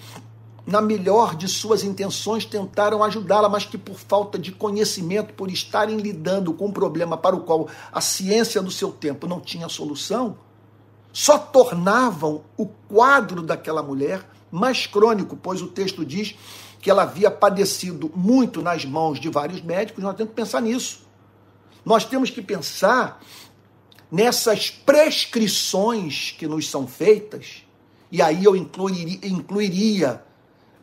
[0.66, 5.96] na melhor de suas intenções, tentaram ajudá-la, mas que, por falta de conhecimento, por estarem
[5.96, 10.36] lidando com um problema para o qual a ciência do seu tempo não tinha solução,
[11.12, 16.34] só tornavam o quadro daquela mulher mais crônico, pois o texto diz
[16.84, 20.04] que ela havia padecido muito nas mãos de vários médicos.
[20.04, 21.00] Nós temos que pensar nisso.
[21.82, 23.22] Nós temos que pensar
[24.12, 27.62] nessas prescrições que nos são feitas,
[28.12, 30.22] e aí eu incluiria, incluiria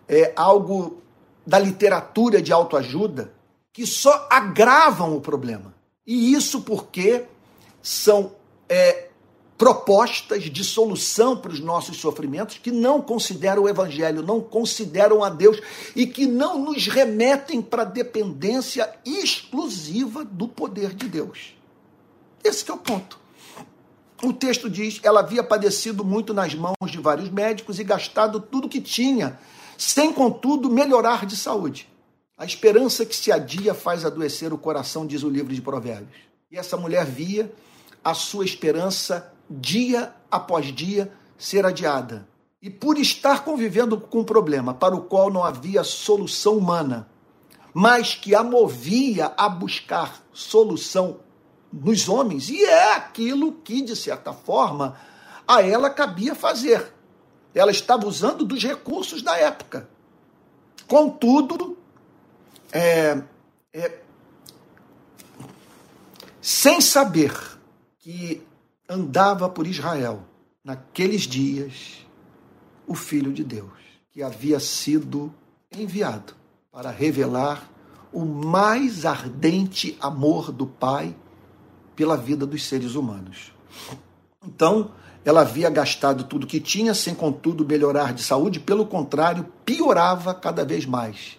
[0.10, 1.04] é, algo
[1.46, 3.32] da literatura de autoajuda,
[3.72, 5.72] que só agravam o problema.
[6.06, 7.26] E isso porque
[7.80, 8.32] são
[8.68, 9.10] é,
[9.62, 15.30] propostas de solução para os nossos sofrimentos que não consideram o Evangelho, não consideram a
[15.30, 15.62] Deus
[15.96, 21.56] e que não nos remetem para a dependência exclusiva do poder de Deus.
[22.44, 23.20] Esse é o ponto.
[24.24, 28.68] O texto diz: ela havia padecido muito nas mãos de vários médicos e gastado tudo
[28.68, 29.40] que tinha,
[29.78, 31.88] sem contudo melhorar de saúde.
[32.36, 36.18] A esperança que se adia faz adoecer o coração, diz o livro de Provérbios.
[36.52, 37.54] E essa mulher via
[38.04, 42.28] a sua esperança dia após dia ser adiada.
[42.62, 47.10] E por estar convivendo com um problema para o qual não havia solução humana,
[47.74, 51.20] mas que a movia a buscar solução
[51.72, 54.98] nos homens, e é aquilo que, de certa forma,
[55.48, 56.94] a ela cabia fazer.
[57.56, 59.90] Ela estava usando dos recursos da época.
[60.88, 61.78] Contudo,
[62.72, 63.22] é,
[63.74, 64.00] é,
[66.42, 67.34] sem saber
[68.00, 68.46] que
[68.92, 70.24] andava por Israel
[70.62, 72.06] naqueles dias
[72.86, 73.72] o Filho de Deus,
[74.12, 75.34] que havia sido
[75.72, 76.34] enviado
[76.70, 77.70] para revelar
[78.12, 81.16] o mais ardente amor do Pai
[81.96, 83.54] pela vida dos seres humanos.
[84.46, 84.92] Então,
[85.24, 90.66] ela havia gastado tudo que tinha, sem contudo melhorar de saúde, pelo contrário, piorava cada
[90.66, 91.38] vez mais.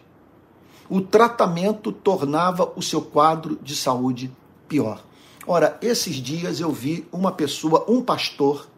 [0.89, 4.35] O tratamento tornava o seu quadro de saúde
[4.67, 5.05] pior.
[5.47, 8.69] Ora, esses dias eu vi uma pessoa, um pastor,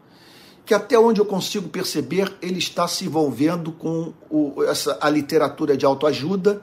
[0.65, 5.77] que até onde eu consigo perceber, ele está se envolvendo com o, essa, a literatura
[5.77, 6.61] de autoajuda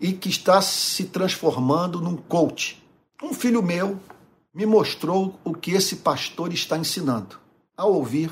[0.00, 2.82] e que está se transformando num coach.
[3.22, 4.00] Um filho meu
[4.54, 7.38] me mostrou o que esse pastor está ensinando.
[7.76, 8.30] Ao ouvir,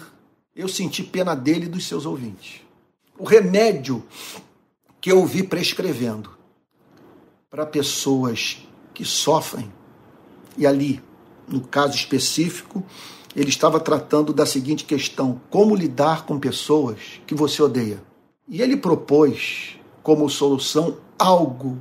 [0.57, 2.63] eu senti pena dele e dos seus ouvintes.
[3.19, 4.03] O remédio
[5.01, 6.31] que eu vi prescrevendo
[7.51, 9.71] para pessoas que sofrem,
[10.57, 11.03] e ali,
[11.51, 12.85] no caso específico,
[13.35, 18.03] ele estava tratando da seguinte questão: como lidar com pessoas que você odeia.
[18.49, 21.79] E ele propôs como solução algo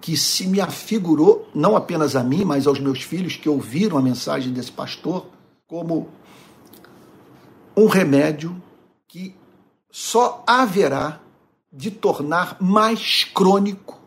[0.00, 4.02] que se me afigurou, não apenas a mim, mas aos meus filhos que ouviram a
[4.02, 5.26] mensagem desse pastor,
[5.66, 6.08] como
[7.76, 8.60] um remédio
[9.08, 9.34] que
[9.90, 11.20] só haverá
[11.72, 14.00] de tornar mais crônico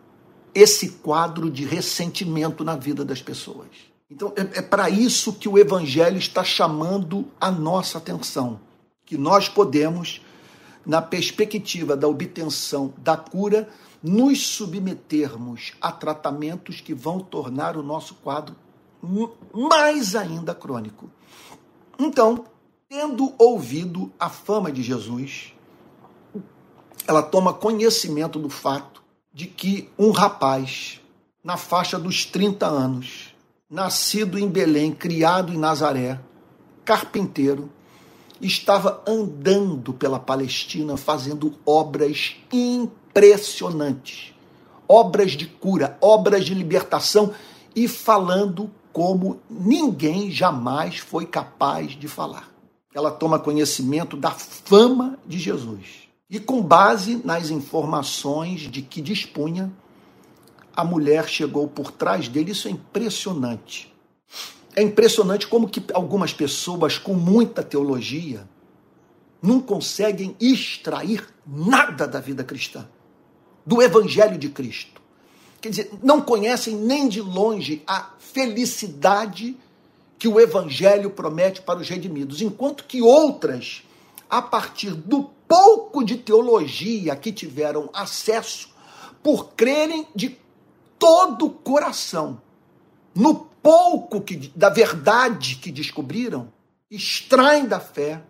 [0.55, 3.88] esse quadro de ressentimento na vida das pessoas.
[4.09, 8.59] Então, é, é para isso que o Evangelho está chamando a nossa atenção,
[9.05, 10.21] que nós podemos,
[10.85, 13.69] na perspectiva da obtenção da cura,
[14.01, 18.55] nos submetermos a tratamentos que vão tornar o nosso quadro
[19.53, 21.09] mais ainda crônico.
[21.97, 22.45] Então,
[22.87, 25.53] tendo ouvido a fama de Jesus,
[27.07, 30.99] ela toma conhecimento do fato de que um rapaz,
[31.43, 33.28] na faixa dos 30 anos,
[33.69, 36.19] nascido em Belém, criado em Nazaré,
[36.83, 37.69] carpinteiro,
[38.41, 44.33] estava andando pela Palestina fazendo obras impressionantes,
[44.87, 47.31] obras de cura, obras de libertação
[47.75, 52.49] e falando como ninguém jamais foi capaz de falar.
[52.93, 56.09] Ela toma conhecimento da fama de Jesus.
[56.27, 59.71] E com base nas informações de que dispunha,
[60.79, 62.53] a mulher chegou por trás dele.
[62.53, 63.93] Isso é impressionante.
[64.73, 68.47] É impressionante como que algumas pessoas com muita teologia
[69.41, 72.87] não conseguem extrair nada da vida cristã,
[73.65, 75.01] do evangelho de Cristo.
[75.59, 79.57] Quer dizer, não conhecem nem de longe a felicidade
[80.17, 83.83] que o evangelho promete para os redimidos, enquanto que outras,
[84.29, 88.69] a partir do pouco de teologia que tiveram acesso,
[89.21, 90.37] por crerem de
[90.99, 92.41] todo o coração
[93.15, 96.51] no pouco que, da verdade que descobriram,
[96.91, 98.23] extraem da fé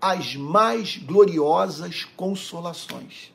[0.00, 3.32] as mais gloriosas consolações.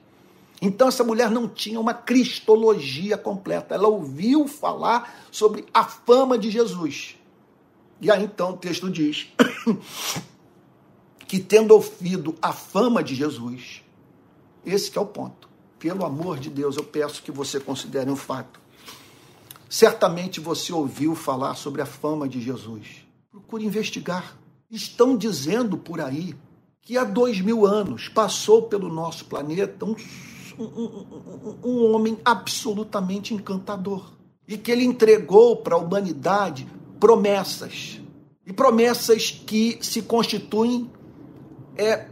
[0.61, 3.73] Então essa mulher não tinha uma cristologia completa.
[3.73, 7.17] Ela ouviu falar sobre a fama de Jesus.
[7.99, 9.27] E aí então o texto diz
[11.27, 13.81] que tendo ouvido a fama de Jesus,
[14.63, 15.49] esse é o ponto.
[15.81, 18.59] Pelo amor de Deus, eu peço que você considere um fato.
[19.67, 23.03] Certamente você ouviu falar sobre a fama de Jesus.
[23.31, 24.37] Procure investigar.
[24.69, 26.35] Estão dizendo por aí
[26.83, 29.95] que há dois mil anos passou pelo nosso planeta um,
[30.59, 34.11] um, um, um homem absolutamente encantador
[34.47, 36.67] e que ele entregou para a humanidade
[36.99, 37.99] promessas
[38.45, 40.91] e promessas que se constituem
[41.75, 42.07] é,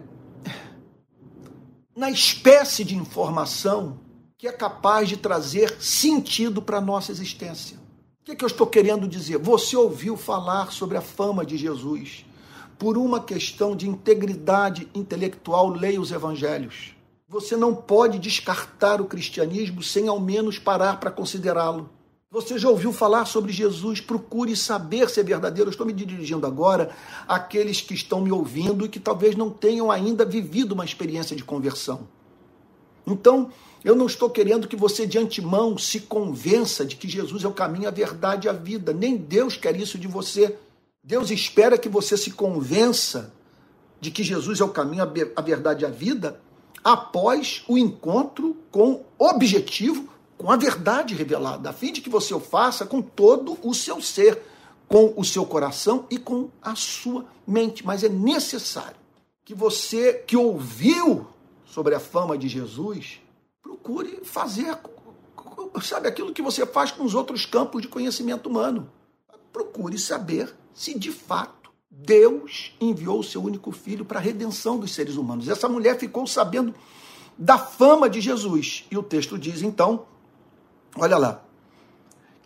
[1.99, 3.99] na espécie de informação
[4.37, 7.77] que é capaz de trazer sentido para a nossa existência.
[8.21, 9.37] O que, é que eu estou querendo dizer?
[9.37, 12.25] Você ouviu falar sobre a fama de Jesus.
[12.77, 16.95] Por uma questão de integridade intelectual, leia os evangelhos.
[17.27, 21.89] Você não pode descartar o cristianismo sem ao menos parar para considerá-lo.
[22.31, 23.99] Você já ouviu falar sobre Jesus?
[23.99, 25.67] Procure saber se é verdadeiro.
[25.67, 26.95] Eu estou me dirigindo agora
[27.27, 31.43] àqueles que estão me ouvindo e que talvez não tenham ainda vivido uma experiência de
[31.43, 32.07] conversão.
[33.07, 33.49] Então,
[33.83, 37.51] eu não estou querendo que você de antemão se convença de que Jesus é o
[37.51, 38.93] caminho, a verdade e a vida.
[38.93, 40.55] Nem Deus quer isso de você.
[41.03, 43.33] Deus espera que você se convença
[43.99, 45.01] de que Jesus é o caminho,
[45.35, 46.39] a verdade e a vida
[46.83, 52.39] após o encontro com objetivo com a verdade revelada, a fim de que você o
[52.39, 54.41] faça com todo o seu ser,
[54.87, 57.85] com o seu coração e com a sua mente.
[57.85, 58.95] Mas é necessário
[59.43, 61.27] que você que ouviu
[61.65, 63.19] sobre a fama de Jesus,
[63.61, 64.79] procure fazer,
[65.81, 68.89] sabe, aquilo que você faz com os outros campos de conhecimento humano.
[69.51, 74.95] Procure saber se de fato Deus enviou o seu único filho para a redenção dos
[74.95, 75.49] seres humanos.
[75.49, 76.73] Essa mulher ficou sabendo
[77.37, 78.85] da fama de Jesus.
[78.89, 80.07] E o texto diz então
[80.95, 81.43] Olha lá,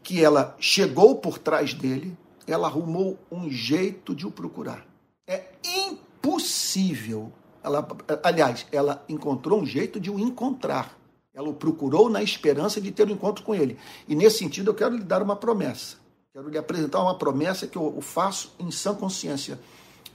[0.04, 4.86] que ela chegou por trás dele, ela arrumou um jeito de o procurar.
[5.26, 7.32] É impossível.
[7.64, 7.88] Ela,
[8.22, 10.98] aliás, ela encontrou um jeito de o encontrar.
[11.34, 13.78] Ela o procurou na esperança de ter um encontro com ele.
[14.08, 15.98] E nesse sentido, eu quero lhe dar uma promessa.
[16.34, 19.60] Quero lhe apresentar uma promessa que eu faço em sã consciência.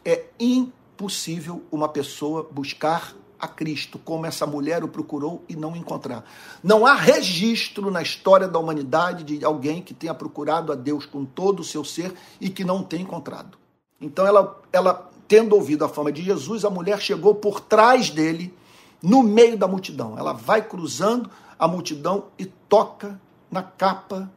[0.05, 6.25] É impossível uma pessoa buscar a Cristo, como essa mulher o procurou e não encontrar.
[6.63, 11.25] Não há registro na história da humanidade de alguém que tenha procurado a Deus com
[11.25, 13.57] todo o seu ser e que não tenha encontrado.
[14.01, 18.55] Então, ela, ela tendo ouvido a fama de Jesus, a mulher chegou por trás dele,
[19.03, 20.19] no meio da multidão.
[20.19, 23.21] Ela vai cruzando a multidão e toca
[23.51, 24.31] na capa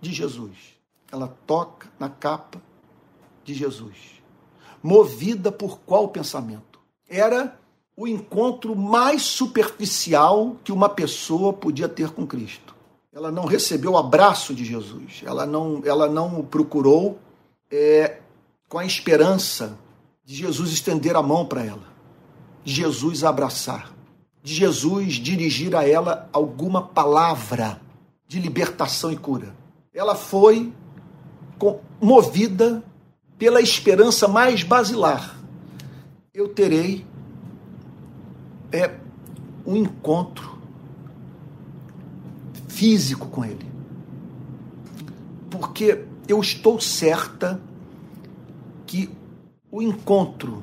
[0.00, 0.56] de Jesus.
[1.12, 2.60] Ela toca na capa
[3.44, 4.20] de Jesus.
[4.82, 6.80] Movida por qual pensamento?
[7.08, 7.59] Era
[8.00, 12.74] o encontro mais superficial que uma pessoa podia ter com Cristo.
[13.12, 17.18] Ela não recebeu o abraço de Jesus, ela não, ela não procurou
[17.70, 18.20] é,
[18.70, 19.78] com a esperança
[20.24, 21.82] de Jesus estender a mão para ela,
[22.64, 23.94] de Jesus abraçar,
[24.42, 27.82] de Jesus dirigir a ela alguma palavra
[28.26, 29.54] de libertação e cura.
[29.92, 30.72] Ela foi
[32.00, 32.82] movida
[33.36, 35.38] pela esperança mais basilar.
[36.32, 37.09] Eu terei
[38.72, 38.94] é
[39.66, 40.58] um encontro
[42.68, 43.70] físico com Ele.
[45.50, 47.60] Porque eu estou certa
[48.86, 49.10] que
[49.70, 50.62] o encontro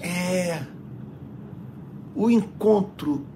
[0.00, 0.62] é
[2.14, 3.26] o encontro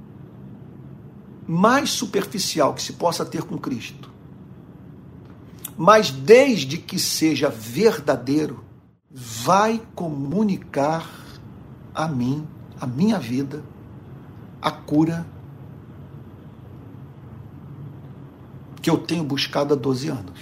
[1.47, 4.11] mais superficial que se possa ter com Cristo.
[5.83, 8.63] mas desde que seja verdadeiro,
[9.11, 11.11] vai comunicar
[11.95, 12.47] a mim,
[12.81, 13.63] a minha vida,
[14.61, 15.27] a cura
[18.81, 20.41] que eu tenho buscado há 12 anos.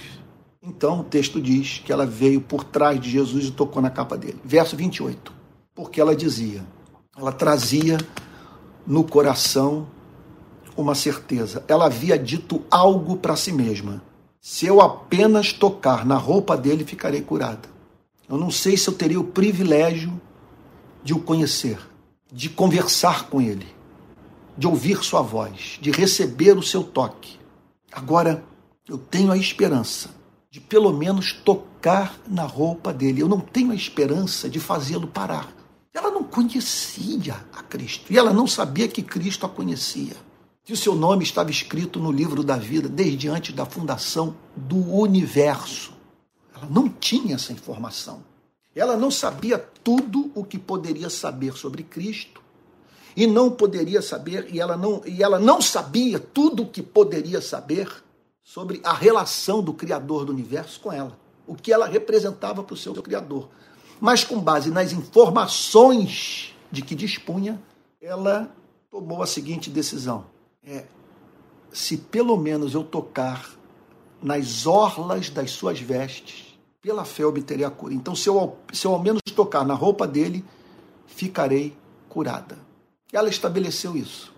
[0.61, 4.17] Então o texto diz que ela veio por trás de Jesus e tocou na capa
[4.17, 4.39] dele.
[4.43, 5.33] Verso 28.
[5.75, 6.63] Porque ela dizia,
[7.17, 7.97] ela trazia
[8.85, 9.87] no coração
[10.77, 11.63] uma certeza.
[11.67, 14.01] Ela havia dito algo para si mesma.
[14.39, 17.67] Se eu apenas tocar na roupa dele, ficarei curada.
[18.29, 20.19] Eu não sei se eu teria o privilégio
[21.03, 21.79] de o conhecer,
[22.31, 23.67] de conversar com ele,
[24.57, 27.39] de ouvir sua voz, de receber o seu toque.
[27.91, 28.43] Agora,
[28.87, 30.19] eu tenho a esperança
[30.51, 33.21] de pelo menos tocar na roupa dele.
[33.21, 35.53] Eu não tenho a esperança de fazê-lo parar.
[35.93, 40.15] Ela não conhecia a Cristo e ela não sabia que Cristo a conhecia.
[40.63, 44.77] Que o seu nome estava escrito no livro da vida desde antes da fundação do
[44.93, 45.93] universo.
[46.55, 48.23] Ela não tinha essa informação.
[48.79, 52.41] Ela não sabia tudo o que poderia saber sobre Cristo
[53.13, 57.41] e não poderia saber e ela não e ela não sabia tudo o que poderia
[57.41, 57.91] saber
[58.41, 62.77] sobre a relação do criador do universo com ela, o que ela representava para o
[62.77, 63.49] seu criador.
[63.99, 67.61] Mas com base nas informações de que dispunha,
[68.01, 68.49] ela
[68.89, 70.23] tomou a seguinte decisão:
[70.63, 70.85] é,
[71.69, 73.51] se pelo menos eu tocar
[74.23, 76.48] nas orlas das suas vestes,
[76.81, 77.93] pela fé obterei a cura.
[77.93, 80.43] Então, se eu, se eu ao menos tocar na roupa dele,
[81.07, 81.75] ficarei
[82.07, 82.57] curada.
[83.11, 84.33] Ela estabeleceu isso.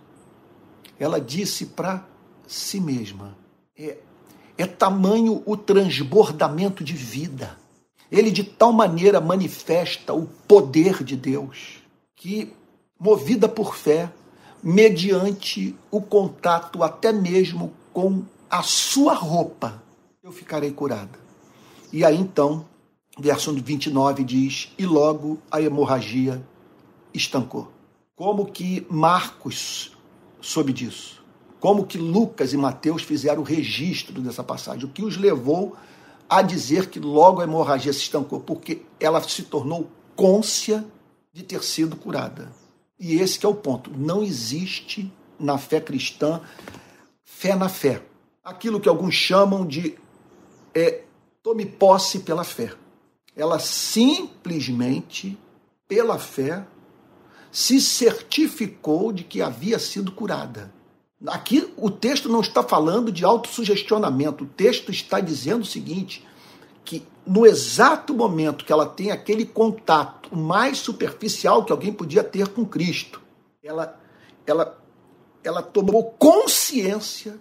[0.99, 2.05] Ela disse para
[2.47, 3.37] si mesma:
[3.77, 3.97] é,
[4.57, 7.61] é tamanho o transbordamento de vida
[8.11, 11.81] ele de tal maneira manifesta o poder de Deus
[12.15, 12.53] que,
[12.99, 14.11] movida por fé,
[14.61, 19.81] mediante o contato até mesmo com a sua roupa,
[20.21, 21.17] eu ficarei curada.
[21.91, 22.65] E aí então,
[23.19, 26.41] verso 29 diz: E logo a hemorragia
[27.13, 27.71] estancou.
[28.15, 29.97] Como que Marcos
[30.39, 31.21] soube disso?
[31.59, 34.85] Como que Lucas e Mateus fizeram o registro dessa passagem?
[34.85, 35.75] O que os levou
[36.29, 40.85] a dizer que logo a hemorragia se estancou, porque ela se tornou côncia
[41.33, 42.51] de ter sido curada.
[42.99, 43.91] E esse é o ponto.
[43.95, 46.41] Não existe na fé cristã
[47.41, 48.03] fé na fé.
[48.43, 49.95] Aquilo que alguns chamam de
[50.75, 51.01] é,
[51.43, 52.73] tome posse pela fé.
[53.35, 55.37] Ela simplesmente,
[55.87, 56.65] pela fé,
[57.51, 60.73] se certificou de que havia sido curada.
[61.27, 66.25] Aqui o texto não está falando de autossugestionamento, o texto está dizendo o seguinte:
[66.83, 72.47] que no exato momento que ela tem aquele contato mais superficial que alguém podia ter
[72.47, 73.21] com Cristo,
[73.63, 73.99] ela,
[74.45, 74.81] ela,
[75.43, 77.37] ela tomou consciência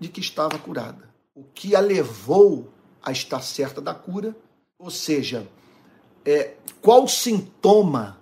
[0.00, 1.12] de que estava curada.
[1.34, 2.71] O que a levou
[3.02, 4.36] a estar certa da cura,
[4.78, 5.48] ou seja,
[6.24, 8.18] é, qual sintoma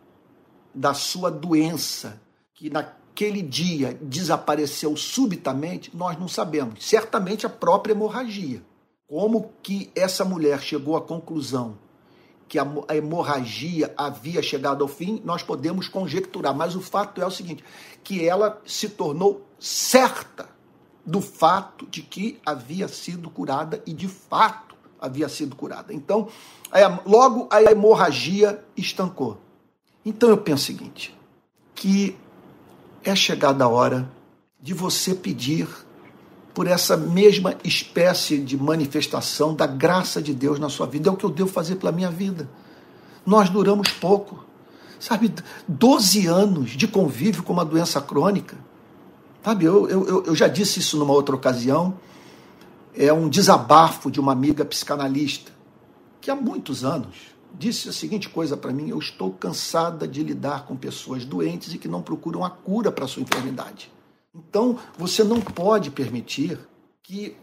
[0.74, 2.20] da sua doença
[2.54, 2.82] que na
[3.20, 6.86] aquele dia desapareceu subitamente, nós não sabemos.
[6.86, 8.62] Certamente a própria hemorragia.
[9.06, 11.76] Como que essa mulher chegou à conclusão
[12.48, 12.66] que a,
[12.96, 17.62] hemorragia havia chegado ao fim, nós podemos conjecturar, mas o fato é o seguinte,
[18.02, 20.48] que ela se tornou certa
[21.04, 24.69] do fato de que havia sido curada e de fato
[25.00, 25.92] havia sido curada.
[25.94, 26.28] Então,
[27.06, 29.38] logo a hemorragia estancou.
[30.04, 31.16] Então eu penso o seguinte,
[31.74, 32.16] que
[33.04, 34.10] é chegada a hora
[34.60, 35.66] de você pedir
[36.54, 41.08] por essa mesma espécie de manifestação da graça de Deus na sua vida.
[41.08, 42.48] É o que eu devo fazer pela minha vida.
[43.24, 44.44] Nós duramos pouco.
[44.98, 45.32] Sabe,
[45.66, 48.58] 12 anos de convívio com uma doença crônica.
[49.42, 51.94] Sabe, eu, eu, eu já disse isso numa outra ocasião.
[52.94, 55.52] É um desabafo de uma amiga psicanalista
[56.20, 60.66] que há muitos anos disse a seguinte coisa para mim: eu estou cansada de lidar
[60.66, 63.90] com pessoas doentes e que não procuram a cura para sua enfermidade.
[64.34, 66.58] Então, você não pode permitir
[67.02, 67.36] que,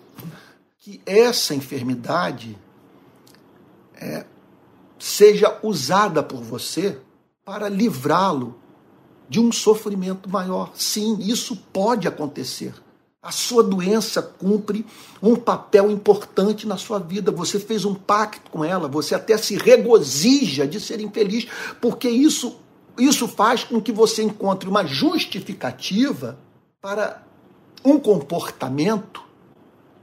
[0.80, 2.58] que essa enfermidade
[3.96, 4.26] é,
[4.98, 7.00] seja usada por você
[7.44, 8.58] para livrá-lo
[9.28, 10.72] de um sofrimento maior.
[10.76, 12.74] Sim, isso pode acontecer.
[13.22, 14.86] A sua doença cumpre
[15.22, 17.32] um papel importante na sua vida.
[17.32, 21.48] Você fez um pacto com ela, você até se regozija de ser infeliz,
[21.82, 22.58] porque isso,
[22.98, 26.38] isso faz com que você encontre uma justificativa
[26.80, 27.24] para
[27.84, 29.22] um comportamento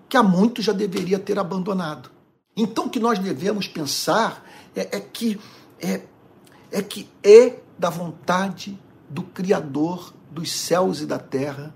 [0.09, 2.11] que há muito já deveria ter abandonado.
[2.57, 4.45] Então, o que nós devemos pensar
[4.75, 5.41] é, é que
[5.81, 6.03] é,
[6.71, 11.75] é que é da vontade do Criador dos céus e da terra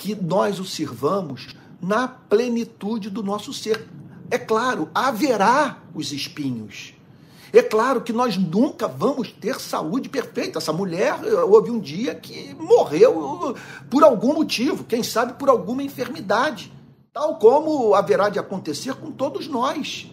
[0.00, 1.48] que nós o sirvamos
[1.78, 3.86] na plenitude do nosso ser.
[4.30, 6.94] É claro, haverá os espinhos.
[7.52, 10.58] É claro que nós nunca vamos ter saúde perfeita.
[10.58, 13.54] Essa mulher, houve um dia que morreu
[13.90, 16.72] por algum motivo, quem sabe por alguma enfermidade,
[17.12, 20.10] tal como haverá de acontecer com todos nós.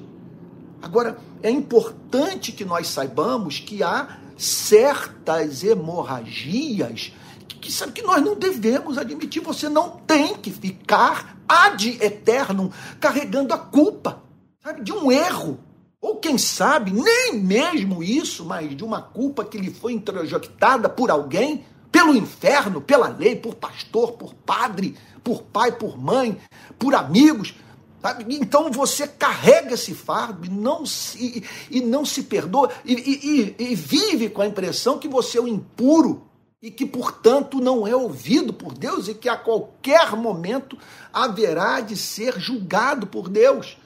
[0.82, 7.14] Agora, é importante que nós saibamos que há certas hemorragias
[7.58, 9.42] que sabe que nós não devemos admitir.
[9.42, 14.24] Você não tem que ficar ad eterno carregando a culpa
[14.68, 15.60] sabe, de um erro.
[16.00, 21.10] Ou quem sabe, nem mesmo isso, mas de uma culpa que lhe foi introjectada por
[21.10, 26.38] alguém, pelo inferno, pela lei, por pastor, por padre, por pai, por mãe,
[26.78, 27.56] por amigos.
[28.02, 28.36] Sabe?
[28.36, 33.76] Então você carrega esse fardo e não se, e não se perdoa e, e, e
[33.76, 36.27] vive com a impressão que você é o impuro
[36.62, 40.78] e que, portanto, não é ouvido por Deus e que a qualquer momento
[41.14, 43.78] haverá de ser julgado por Deus.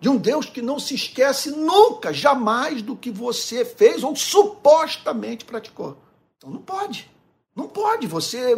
[0.00, 5.44] De um Deus que não se esquece nunca, jamais do que você fez ou supostamente
[5.44, 5.96] praticou.
[6.36, 7.10] Então não pode.
[7.56, 8.54] Não pode você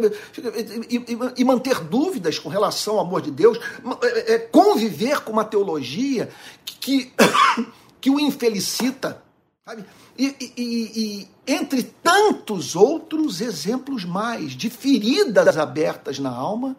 [1.37, 3.57] e, manter dúvidas com relação ao amor de Deus,
[4.03, 6.29] é, é, conviver com uma teologia
[6.65, 7.13] que, que,
[8.01, 9.23] que o infelicita,
[9.65, 9.85] sabe?
[10.17, 16.77] E, e, entre tantos outros exemplos mais de feridas abertas na alma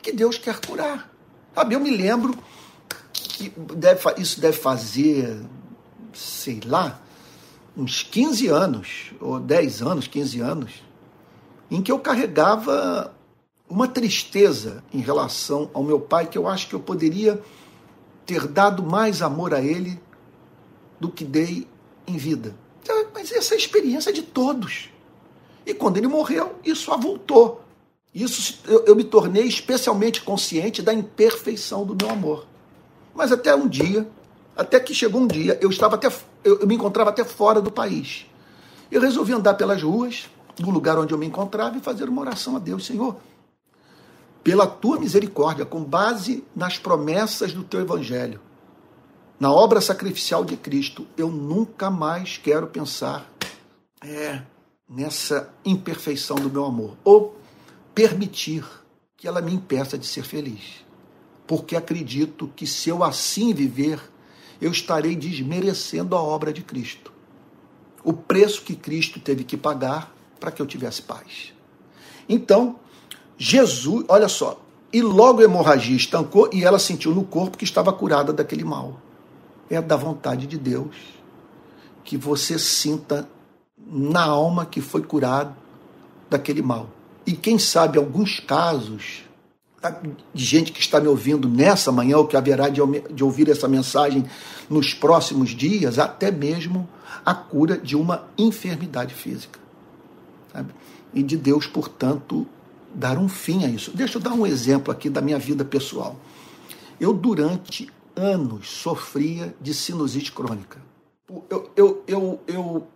[0.00, 1.12] que Deus quer curar.
[1.54, 2.38] Sabe, eu me lembro
[3.12, 5.42] que deve, isso deve fazer,
[6.14, 6.98] sei lá,
[7.76, 10.72] uns 15 anos, ou 10 anos, 15 anos,
[11.70, 13.14] em que eu carregava
[13.68, 17.40] uma tristeza em relação ao meu pai, que eu acho que eu poderia
[18.24, 20.00] ter dado mais amor a ele
[20.98, 21.68] do que dei
[22.06, 22.54] em vida.
[23.20, 24.88] Mas essa é a experiência de todos.
[25.66, 27.60] E quando ele morreu, isso avultou.
[28.14, 32.46] Isso eu, eu me tornei especialmente consciente da imperfeição do meu amor.
[33.14, 34.08] Mas até um dia,
[34.56, 36.08] até que chegou um dia, eu estava até
[36.42, 38.24] eu, eu me encontrava até fora do país.
[38.90, 40.24] Eu resolvi andar pelas ruas
[40.56, 43.16] do lugar onde eu me encontrava e fazer uma oração a Deus, Senhor,
[44.42, 48.40] pela tua misericórdia, com base nas promessas do teu evangelho
[49.40, 53.32] na obra sacrificial de Cristo, eu nunca mais quero pensar
[54.04, 54.42] é,
[54.86, 57.40] nessa imperfeição do meu amor ou
[57.94, 58.62] permitir
[59.16, 60.84] que ela me impeça de ser feliz.
[61.46, 63.98] Porque acredito que se eu assim viver,
[64.60, 67.10] eu estarei desmerecendo a obra de Cristo.
[68.04, 71.54] O preço que Cristo teve que pagar para que eu tivesse paz.
[72.28, 72.78] Então,
[73.38, 74.60] Jesus, olha só,
[74.92, 79.00] e logo a hemorragia estancou e ela sentiu no corpo que estava curada daquele mal
[79.70, 80.96] é da vontade de Deus
[82.04, 83.28] que você sinta
[83.86, 85.54] na alma que foi curado
[86.28, 86.90] daquele mal.
[87.24, 89.22] E quem sabe alguns casos
[89.80, 90.00] tá,
[90.34, 92.80] de gente que está me ouvindo nessa manhã, ou que haverá de,
[93.22, 94.24] ouvir essa mensagem
[94.68, 96.88] nos próximos dias, até mesmo
[97.24, 99.60] a cura de uma enfermidade física.
[100.52, 100.74] Sabe?
[101.14, 102.46] E de Deus, portanto,
[102.94, 103.92] dar um fim a isso.
[103.94, 106.16] Deixa eu dar um exemplo aqui da minha vida pessoal.
[106.98, 110.80] Eu, durante anos sofria de sinusite crônica.
[111.48, 112.86] Eu, eu, eu, eu,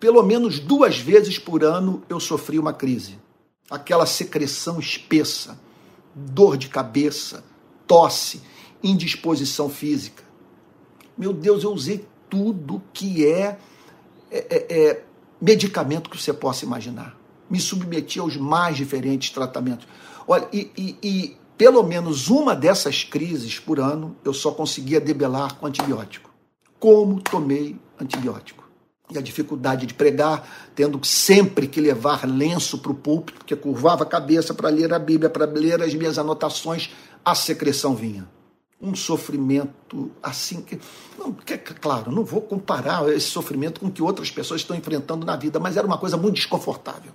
[0.00, 3.18] pelo menos duas vezes por ano eu sofria uma crise.
[3.70, 5.58] Aquela secreção espessa,
[6.14, 7.44] dor de cabeça,
[7.86, 8.42] tosse,
[8.82, 10.22] indisposição física.
[11.16, 13.58] Meu Deus, eu usei tudo que é,
[14.30, 15.04] é, é, é
[15.40, 17.16] medicamento que você possa imaginar.
[17.48, 19.86] Me submeti aos mais diferentes tratamentos.
[20.26, 25.54] Olha, e, e, e pelo menos uma dessas crises por ano eu só conseguia debelar
[25.54, 26.30] com antibiótico.
[26.78, 28.64] Como tomei antibiótico?
[29.10, 34.02] E a dificuldade de pregar, tendo sempre que levar lenço para o púlpito, porque curvava
[34.02, 36.90] a cabeça para ler a Bíblia, para ler as minhas anotações,
[37.24, 38.28] a secreção vinha.
[38.82, 40.78] Um sofrimento assim que.
[41.18, 45.24] Não, que, claro, não vou comparar esse sofrimento com o que outras pessoas estão enfrentando
[45.24, 47.12] na vida, mas era uma coisa muito desconfortável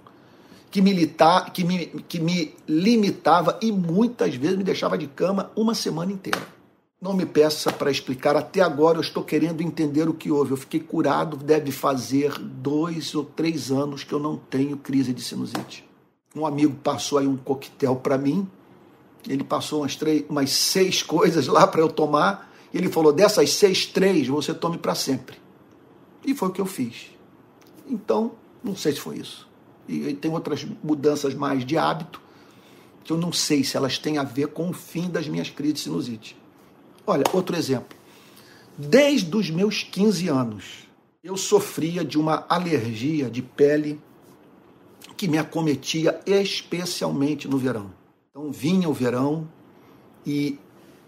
[0.71, 5.75] que, militar, que, me, que me limitava e muitas vezes me deixava de cama uma
[5.75, 6.41] semana inteira.
[6.99, 10.51] Não me peça para explicar, até agora eu estou querendo entender o que houve.
[10.51, 15.21] Eu fiquei curado, deve fazer dois ou três anos que eu não tenho crise de
[15.21, 15.83] sinusite.
[16.33, 18.47] Um amigo passou aí um coquetel para mim,
[19.27, 23.51] ele passou umas, três, umas seis coisas lá para eu tomar, e ele falou: dessas
[23.51, 25.37] seis, três você tome para sempre.
[26.25, 27.07] E foi o que eu fiz.
[27.87, 29.50] Então, não sei se foi isso
[29.87, 32.21] e tem outras mudanças mais de hábito,
[33.03, 35.75] que eu não sei se elas têm a ver com o fim das minhas crises
[35.75, 36.37] de sinusite.
[37.05, 37.97] Olha, outro exemplo.
[38.77, 40.87] Desde os meus 15 anos,
[41.23, 43.99] eu sofria de uma alergia de pele
[45.17, 47.91] que me acometia especialmente no verão.
[48.29, 49.47] Então vinha o verão
[50.25, 50.57] e,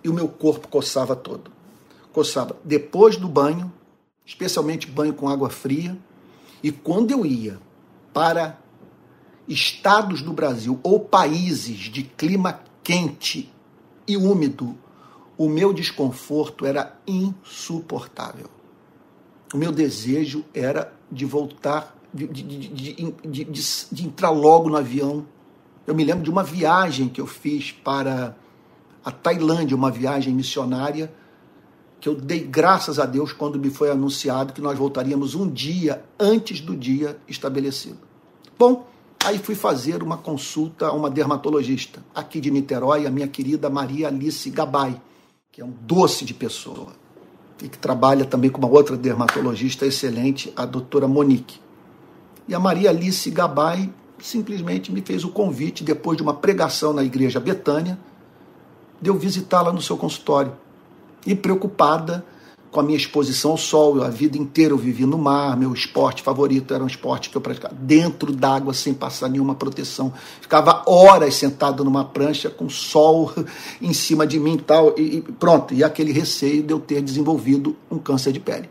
[0.04, 1.52] e o meu corpo coçava todo.
[2.12, 3.72] coçava depois do banho,
[4.26, 5.98] especialmente banho com água fria,
[6.62, 7.60] e quando eu ia
[8.14, 8.60] para
[9.48, 13.52] estados do Brasil ou países de clima quente
[14.08, 14.78] e úmido,
[15.38, 18.48] o meu desconforto era insuportável.
[19.54, 23.46] O meu desejo era de voltar, de, de,
[23.92, 25.26] de, entrar logo no avião.
[25.86, 28.36] Eu me lembro de uma viagem que eu fiz para
[29.04, 31.14] a Tailândia, uma viagem missionária,
[32.00, 36.04] que eu dei graças a Deus quando me foi anunciado que nós voltaríamos um dia
[36.20, 38.00] antes do dia estabelecido.
[38.58, 38.88] Bom,
[39.26, 44.08] aí fui fazer uma consulta a uma dermatologista aqui de Niterói, a minha querida Maria
[44.08, 45.00] Alice Gabay
[45.54, 46.88] que é um doce de pessoa,
[47.62, 51.62] e que trabalha também com uma outra dermatologista excelente, a doutora Monique.
[52.48, 57.04] E a Maria Alice Gabay simplesmente me fez o convite, depois de uma pregação na
[57.04, 58.00] igreja Betânia,
[59.00, 60.54] de eu visitá-la no seu consultório.
[61.24, 62.26] E preocupada
[62.74, 63.98] com a minha exposição ao sol.
[63.98, 67.38] Eu, a vida inteira eu vivi no mar, meu esporte favorito era um esporte que
[67.38, 70.12] eu praticava dentro d'água, sem passar nenhuma proteção.
[70.42, 73.32] Ficava horas sentado numa prancha com sol
[73.80, 75.74] em cima de mim tal, e, e pronto.
[75.74, 78.70] E aquele receio de eu ter desenvolvido um câncer de pele.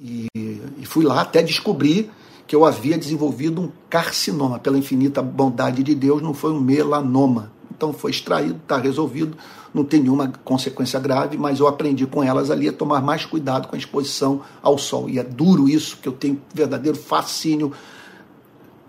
[0.00, 2.10] E, e fui lá até descobrir
[2.46, 4.58] que eu havia desenvolvido um carcinoma.
[4.58, 7.52] Pela infinita bondade de Deus, não foi um melanoma.
[7.70, 9.36] Então foi extraído, está resolvido
[9.72, 13.68] não tem nenhuma consequência grave, mas eu aprendi com elas ali a tomar mais cuidado
[13.68, 15.08] com a exposição ao sol.
[15.08, 17.72] E é duro isso, que eu tenho verdadeiro fascínio.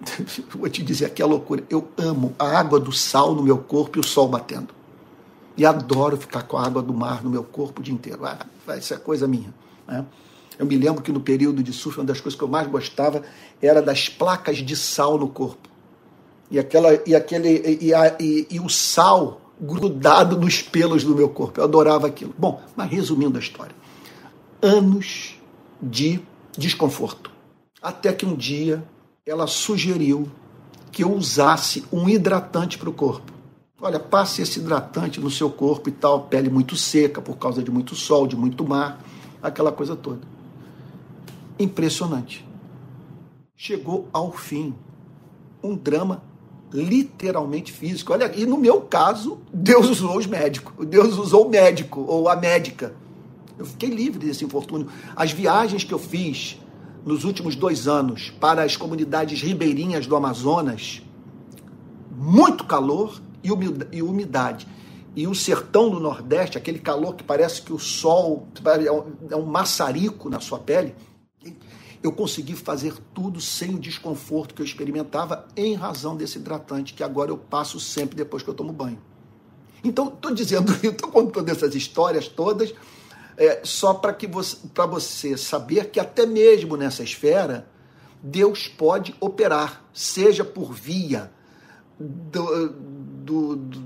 [0.49, 1.63] Vou te dizer aqui a loucura.
[1.69, 4.73] Eu amo a água do sal no meu corpo e o sol batendo.
[5.55, 8.25] E adoro ficar com a água do mar no meu corpo o dia inteiro.
[8.25, 8.39] Ah,
[8.77, 9.53] isso é coisa minha.
[9.87, 10.03] Né?
[10.57, 13.21] Eu me lembro que no período de surf, uma das coisas que eu mais gostava
[13.61, 15.69] era das placas de sal no corpo.
[16.49, 21.29] E, aquela, e, aquele, e, a, e, e o sal grudado nos pelos do meu
[21.29, 21.59] corpo.
[21.59, 22.33] Eu adorava aquilo.
[22.37, 23.75] Bom, mas resumindo a história.
[24.61, 25.35] Anos
[25.81, 26.19] de
[26.57, 27.31] desconforto.
[27.81, 28.83] Até que um dia
[29.25, 30.29] ela sugeriu
[30.91, 33.31] que eu usasse um hidratante para o corpo.
[33.79, 37.71] Olha, passe esse hidratante no seu corpo e tal, pele muito seca por causa de
[37.71, 39.03] muito sol, de muito mar,
[39.41, 40.21] aquela coisa toda.
[41.57, 42.45] Impressionante.
[43.55, 44.75] Chegou ao fim
[45.63, 46.23] um drama
[46.73, 48.13] literalmente físico.
[48.13, 52.35] Olha, e no meu caso, Deus usou os médicos, Deus usou o médico ou a
[52.35, 52.93] médica.
[53.57, 54.87] Eu fiquei livre desse infortúnio.
[55.15, 56.59] As viagens que eu fiz
[57.05, 61.01] nos últimos dois anos para as comunidades ribeirinhas do Amazonas,
[62.11, 64.67] muito calor e umidade.
[65.15, 68.47] E o sertão do Nordeste, aquele calor que parece que o sol
[69.29, 70.95] é um maçarico na sua pele,
[72.03, 77.03] eu consegui fazer tudo sem o desconforto que eu experimentava em razão desse hidratante que
[77.03, 78.99] agora eu passo sempre depois que eu tomo banho.
[79.83, 82.73] Então, estou dizendo, estou contando essas histórias todas
[83.37, 87.67] é, só para você, você saber que até mesmo nessa esfera
[88.21, 91.31] Deus pode operar, seja por via
[91.99, 93.81] do, do, do,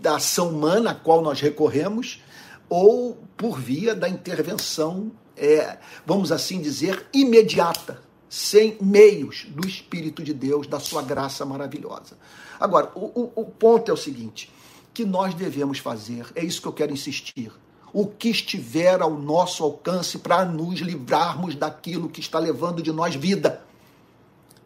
[0.00, 2.22] da ação humana a qual nós recorremos
[2.68, 5.12] ou por via da intervenção
[5.42, 5.76] é,
[6.06, 12.16] vamos assim dizer, imediata, sem meios do Espírito de Deus, da sua graça maravilhosa.
[12.60, 14.48] Agora, o, o, o ponto é o seguinte:
[14.94, 17.50] que nós devemos fazer, é isso que eu quero insistir.
[17.92, 23.14] O que estiver ao nosso alcance para nos livrarmos daquilo que está levando de nós
[23.14, 23.62] vida.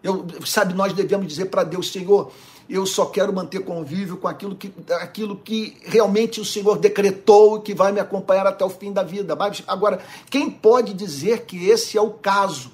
[0.01, 2.31] Eu, sabe, nós devemos dizer para Deus, Senhor,
[2.69, 7.61] eu só quero manter convívio com aquilo que, aquilo que realmente o Senhor decretou e
[7.61, 9.37] que vai me acompanhar até o fim da vida.
[9.37, 12.73] Mas, agora, quem pode dizer que esse é o caso?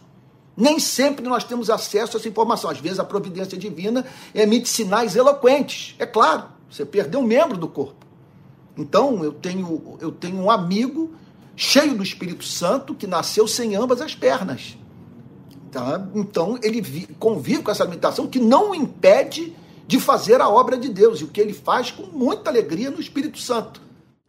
[0.56, 2.70] Nem sempre nós temos acesso a essa informação.
[2.70, 5.94] Às vezes a providência divina emite sinais eloquentes.
[5.98, 8.06] É claro, você perdeu um membro do corpo.
[8.76, 11.14] Então, eu tenho, eu tenho um amigo
[11.54, 14.78] cheio do Espírito Santo que nasceu sem ambas as pernas.
[15.70, 16.06] Tá?
[16.14, 19.54] Então, ele convive com essa limitação que não o impede
[19.86, 23.00] de fazer a obra de Deus, e o que ele faz com muita alegria no
[23.00, 23.80] Espírito Santo.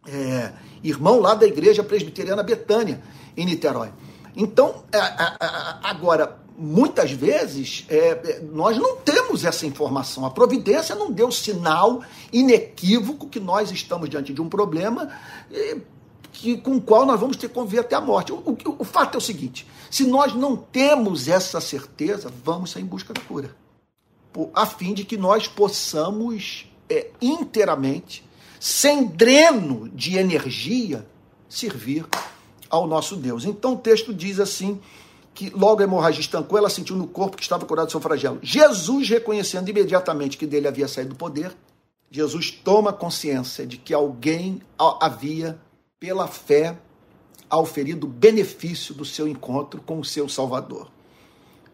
[0.06, 0.52] É,
[0.82, 3.02] irmão lá da igreja presbiteriana Betânia,
[3.36, 3.90] em Niterói.
[4.36, 5.48] Então, é, é, é
[5.82, 10.26] agora, muitas vezes, é, é, nós não temos essa informação.
[10.26, 12.02] A providência não deu sinal
[12.32, 15.10] inequívoco que nós estamos diante de um problema
[16.32, 18.32] que, com o qual nós vamos ter que conviver até a morte.
[18.32, 22.82] O, o, o fato é o seguinte: se nós não temos essa certeza, vamos sair
[22.82, 23.63] em busca da cura
[24.54, 28.24] a fim de que nós possamos é, inteiramente,
[28.58, 31.06] sem dreno de energia,
[31.48, 32.06] servir
[32.68, 33.44] ao nosso Deus.
[33.44, 34.80] Então o texto diz assim
[35.32, 38.38] que logo a hemorragia estancou, ela sentiu no corpo que estava curado do seu flagelo.
[38.42, 41.54] Jesus, reconhecendo imediatamente que dele havia saído o poder,
[42.10, 44.62] Jesus toma consciência de que alguém
[45.00, 45.58] havia,
[45.98, 46.78] pela fé,
[47.50, 50.88] auferido benefício do seu encontro com o seu Salvador.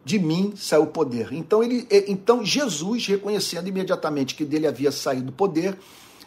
[0.05, 1.33] De mim saiu o poder.
[1.33, 5.79] Então, ele, então Jesus, reconhecendo imediatamente que dele havia saído o poder,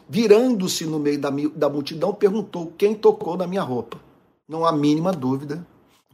[0.08, 4.00] virando-se no meio da, da multidão, perguntou quem tocou na minha roupa.
[4.48, 5.66] Não há mínima dúvida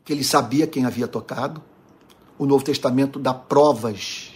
[0.05, 1.61] que ele sabia quem havia tocado.
[2.37, 4.31] O Novo Testamento dá provas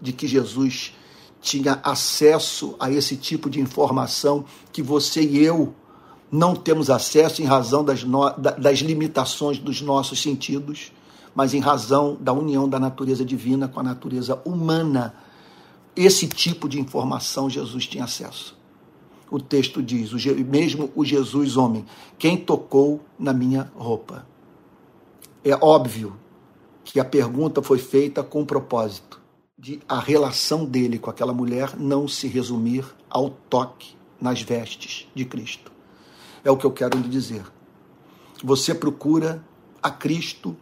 [0.00, 0.94] de que Jesus
[1.40, 5.74] tinha acesso a esse tipo de informação que você e eu
[6.30, 10.90] não temos acesso em razão das, no, das limitações dos nossos sentidos,
[11.34, 15.14] mas em razão da união da natureza divina com a natureza humana.
[15.94, 18.56] Esse tipo de informação Jesus tinha acesso.
[19.30, 21.86] O texto diz, o, mesmo o Jesus homem,
[22.18, 24.26] quem tocou na minha roupa?
[25.44, 26.16] É óbvio
[26.84, 29.20] que a pergunta foi feita com o propósito
[29.58, 35.24] de a relação dele com aquela mulher não se resumir ao toque nas vestes de
[35.24, 35.70] Cristo.
[36.44, 37.44] É o que eu quero lhe dizer.
[38.42, 39.42] Você procura
[39.82, 40.56] a Cristo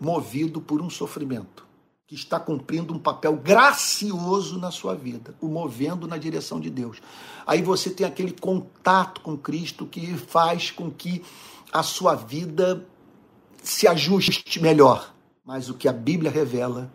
[0.00, 1.66] movido por um sofrimento
[2.06, 7.00] que está cumprindo um papel gracioso na sua vida, o movendo na direção de Deus.
[7.46, 11.22] Aí você tem aquele contato com Cristo que faz com que
[11.72, 12.86] a sua vida
[13.62, 15.14] se ajuste melhor.
[15.44, 16.92] Mas o que a Bíblia revela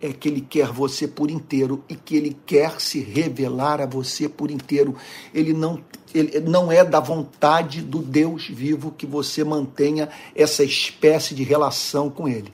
[0.00, 4.28] é que ele quer você por inteiro e que ele quer se revelar a você
[4.28, 4.96] por inteiro.
[5.32, 5.82] Ele não,
[6.14, 12.08] ele não é da vontade do Deus vivo que você mantenha essa espécie de relação
[12.08, 12.52] com ele.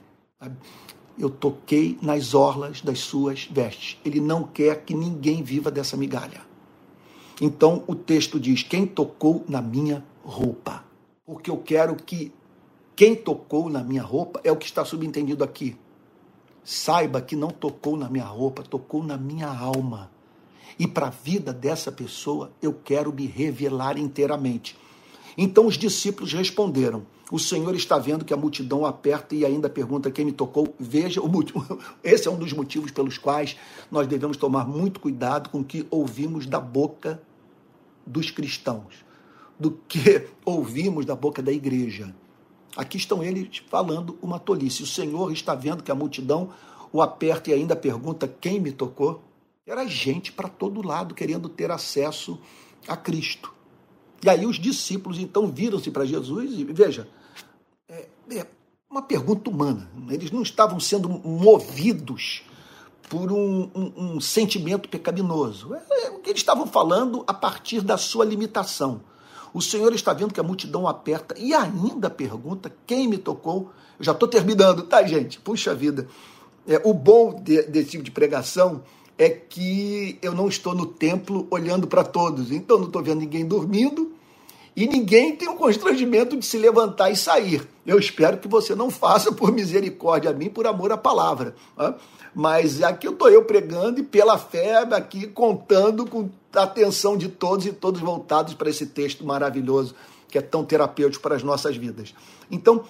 [1.17, 3.97] Eu toquei nas orlas das suas vestes.
[4.03, 6.41] Ele não quer que ninguém viva dessa migalha.
[7.41, 10.83] Então o texto diz: quem tocou na minha roupa?
[11.25, 12.31] Porque eu quero que
[12.95, 15.77] quem tocou na minha roupa é o que está subentendido aqui
[16.63, 20.09] Saiba que não tocou na minha roupa, tocou na minha alma.
[20.77, 24.75] E para a vida dessa pessoa eu quero me revelar inteiramente.
[25.37, 30.11] Então os discípulos responderam: O Senhor está vendo que a multidão aperta e ainda pergunta
[30.11, 30.73] quem me tocou.
[30.79, 31.21] Veja,
[32.03, 33.55] esse é um dos motivos pelos quais
[33.91, 37.21] nós devemos tomar muito cuidado com o que ouvimos da boca
[38.05, 39.05] dos cristãos,
[39.59, 42.13] do que ouvimos da boca da igreja.
[42.75, 44.81] Aqui estão eles falando uma tolice.
[44.81, 46.49] O Senhor está vendo que a multidão
[46.91, 49.21] o aperta e ainda pergunta quem me tocou.
[49.65, 52.37] Era gente para todo lado querendo ter acesso
[52.85, 53.53] a Cristo.
[54.21, 57.07] E aí os discípulos então viram-se para Jesus e veja,
[57.87, 58.45] é, é,
[58.89, 59.89] uma pergunta humana.
[60.09, 62.43] Eles não estavam sendo movidos
[63.09, 65.73] por um, um, um sentimento pecaminoso.
[65.75, 69.01] É, é, eles estavam falando a partir da sua limitação.
[69.53, 73.71] O Senhor está vendo que a multidão aperta e ainda pergunta quem me tocou.
[73.97, 75.39] Eu já estou terminando, tá, gente?
[75.39, 76.07] Puxa vida.
[76.67, 78.83] É, o bom de, desse tipo de pregação
[79.17, 82.51] é que eu não estou no templo olhando para todos.
[82.51, 84.11] Então não estou vendo ninguém dormindo
[84.75, 87.67] e ninguém tem o constrangimento de se levantar e sair.
[87.85, 91.55] Eu espero que você não faça por misericórdia a mim, por amor à palavra.
[91.75, 91.95] Tá?
[92.33, 97.67] Mas aqui estou eu pregando e pela fé aqui contando com a atenção de todos
[97.67, 99.93] e todos voltados para esse texto maravilhoso
[100.27, 102.15] que é tão terapêutico para as nossas vidas.
[102.49, 102.85] Então,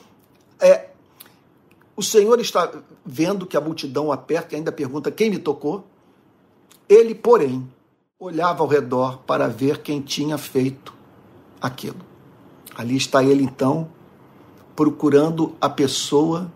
[0.62, 0.88] é,
[1.94, 2.72] o Senhor está
[3.06, 5.86] vendo que a multidão aperta e ainda pergunta quem me tocou.
[6.88, 7.68] Ele, porém,
[8.20, 10.94] olhava ao redor para ver quem tinha feito
[11.62, 12.00] aquilo.
[12.76, 13.90] Ali está ele, então,
[14.76, 16.52] procurando a pessoa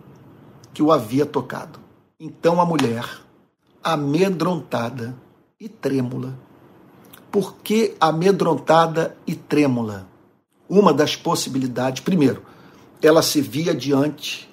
[0.74, 1.80] que o havia tocado.
[2.20, 3.06] Então a mulher,
[3.84, 5.16] amedrontada
[5.60, 6.38] e trêmula,
[7.32, 10.08] por que amedrontada e trêmula?
[10.68, 12.44] Uma das possibilidades, primeiro,
[13.02, 14.50] ela se via diante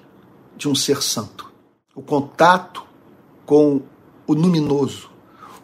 [0.55, 1.51] de um ser santo.
[1.95, 2.85] O contato
[3.45, 3.81] com
[4.27, 5.09] o luminoso,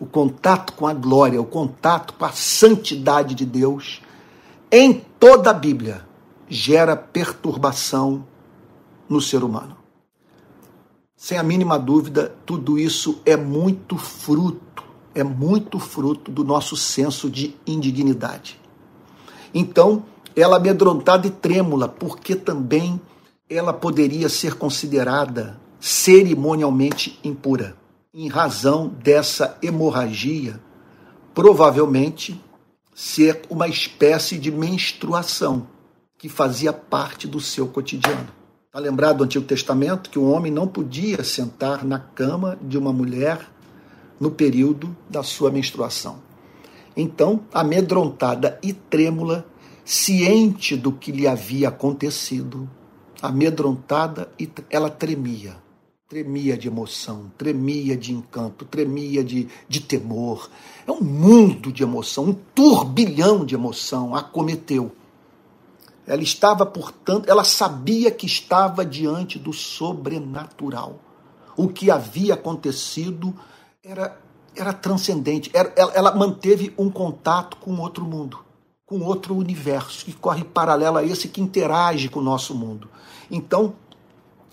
[0.01, 4.01] o contato com a glória, o contato com a santidade de Deus,
[4.71, 6.03] em toda a Bíblia,
[6.49, 8.25] gera perturbação
[9.07, 9.77] no ser humano.
[11.15, 14.83] Sem a mínima dúvida, tudo isso é muito fruto,
[15.13, 18.59] é muito fruto do nosso senso de indignidade.
[19.53, 20.03] Então,
[20.35, 22.99] ela amedrontada e trêmula, porque também
[23.47, 27.79] ela poderia ser considerada cerimonialmente impura.
[28.13, 30.59] Em razão dessa hemorragia,
[31.33, 32.43] provavelmente
[32.93, 35.65] ser uma espécie de menstruação
[36.17, 38.27] que fazia parte do seu cotidiano.
[38.65, 42.91] Está lembrado do Antigo Testamento que o homem não podia sentar na cama de uma
[42.91, 43.49] mulher
[44.19, 46.19] no período da sua menstruação.
[46.97, 49.45] Então, amedrontada e trêmula,
[49.85, 52.69] ciente do que lhe havia acontecido,
[53.21, 55.70] amedrontada e ela tremia.
[56.11, 60.49] Tremia de emoção, tremia de encanto, tremia de, de temor.
[60.85, 64.91] É um mundo de emoção, um turbilhão de emoção acometeu
[66.05, 70.99] Ela estava, portanto, ela sabia que estava diante do sobrenatural.
[71.55, 73.33] O que havia acontecido
[73.81, 74.19] era,
[74.53, 75.49] era transcendente.
[75.53, 78.43] Era, ela, ela manteve um contato com outro mundo,
[78.85, 82.89] com outro universo que corre paralelo a esse que interage com o nosso mundo.
[83.31, 83.75] Então,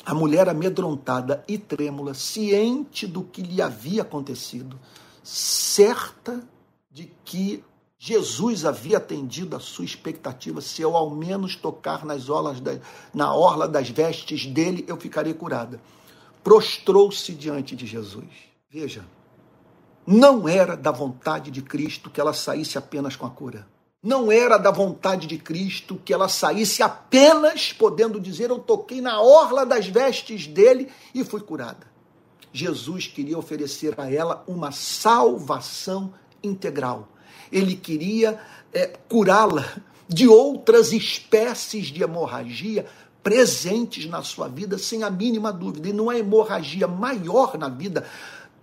[0.09, 4.81] a mulher amedrontada e trêmula, ciente do que lhe havia acontecido,
[5.23, 6.43] certa
[6.91, 7.63] de que
[7.99, 10.63] Jesus havia atendido a sua expectativa.
[10.63, 12.81] Se eu ao menos tocar nas da,
[13.13, 15.79] na orla das vestes dele, eu ficarei curada.
[16.43, 18.31] Prostrou-se diante de Jesus.
[18.71, 19.05] Veja,
[20.07, 23.69] não era da vontade de Cristo que ela saísse apenas com a cura.
[24.03, 29.21] Não era da vontade de Cristo que ela saísse apenas podendo dizer: Eu toquei na
[29.21, 31.87] orla das vestes dele e fui curada.
[32.53, 37.09] Jesus queria oferecer a ela uma salvação integral.
[37.51, 38.41] Ele queria
[38.73, 39.67] é, curá-la
[40.09, 42.87] de outras espécies de hemorragia
[43.21, 45.89] presentes na sua vida, sem a mínima dúvida.
[45.89, 48.07] E não é hemorragia maior na vida,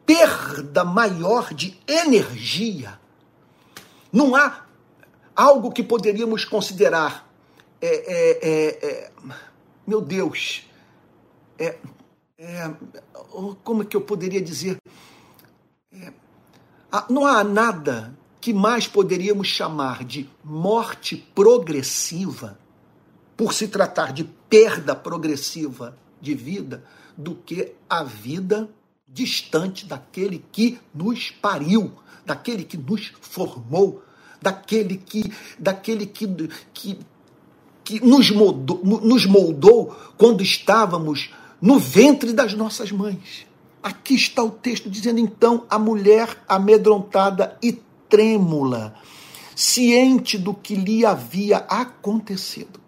[0.05, 2.97] perda maior de energia.
[4.11, 4.64] Não há
[5.35, 7.27] algo que poderíamos considerar,
[7.81, 9.11] é, é, é, é
[9.85, 10.67] meu Deus,
[11.59, 11.77] é,
[12.37, 12.73] é,
[13.63, 14.77] como é que eu poderia dizer?
[17.09, 22.57] não há nada que mais poderíamos chamar de morte progressiva,
[23.35, 26.83] por se tratar de perda progressiva de vida,
[27.17, 28.69] do que a vida
[29.07, 31.91] distante daquele que nos pariu,
[32.25, 34.03] daquele que nos formou,
[34.41, 36.27] daquele que, daquele que,
[36.73, 36.99] que,
[37.83, 41.31] que nos, moldou, nos moldou quando estávamos
[41.61, 43.45] no ventre das nossas mães.
[43.81, 47.73] Aqui está o texto dizendo então a mulher amedrontada e
[48.09, 48.95] trêmula,
[49.55, 52.79] ciente do que lhe havia acontecido,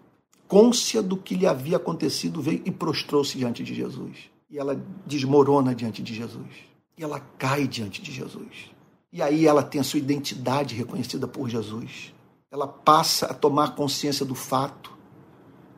[0.46, 4.16] côncia do que lhe havia acontecido, veio e prostrou-se diante de Jesus.
[4.50, 6.48] E ela desmorona diante de Jesus.
[6.96, 8.70] E ela cai diante de Jesus.
[9.12, 12.12] E aí ela tem a sua identidade reconhecida por Jesus.
[12.50, 14.92] Ela passa a tomar consciência do fato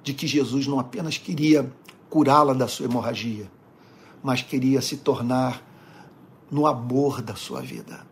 [0.03, 1.71] de que Jesus não apenas queria
[2.09, 3.51] curá-la da sua hemorragia,
[4.23, 5.63] mas queria se tornar
[6.51, 8.05] no amor da sua vida.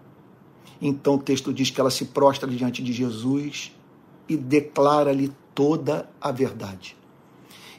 [0.80, 3.72] Então o texto diz que ela se prostra diante de Jesus
[4.28, 6.96] e declara-lhe toda a verdade.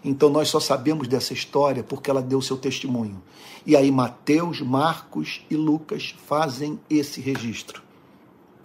[0.03, 3.21] Então nós só sabemos dessa história porque ela deu seu testemunho.
[3.65, 7.83] E aí Mateus, Marcos e Lucas fazem esse registro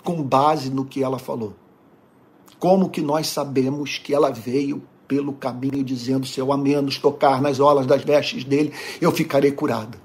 [0.05, 1.55] com base no que ela falou.
[2.59, 7.43] Como que nós sabemos que ela veio pelo caminho dizendo: se eu a menos tocar
[7.43, 9.99] nas olas das vestes dele, eu ficarei curada?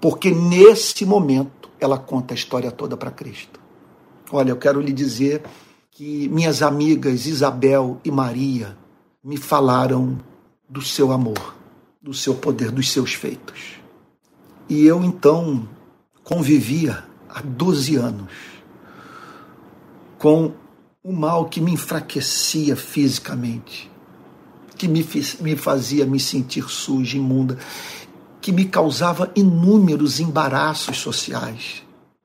[0.00, 3.60] Porque nesse momento ela conta a história toda para Cristo.
[4.30, 5.42] Olha, eu quero lhe dizer
[5.90, 8.76] que minhas amigas Isabel e Maria
[9.22, 10.18] me falaram
[10.70, 11.56] do seu amor,
[12.00, 13.80] do seu poder, dos seus feitos.
[14.68, 15.68] E eu então
[16.22, 18.32] convivia há 12 anos
[20.16, 20.52] com
[21.02, 23.90] o mal que me enfraquecia fisicamente,
[24.76, 25.04] que me,
[25.40, 27.58] me fazia me sentir suja, imunda,
[28.40, 31.82] que me causava inúmeros embaraços sociais.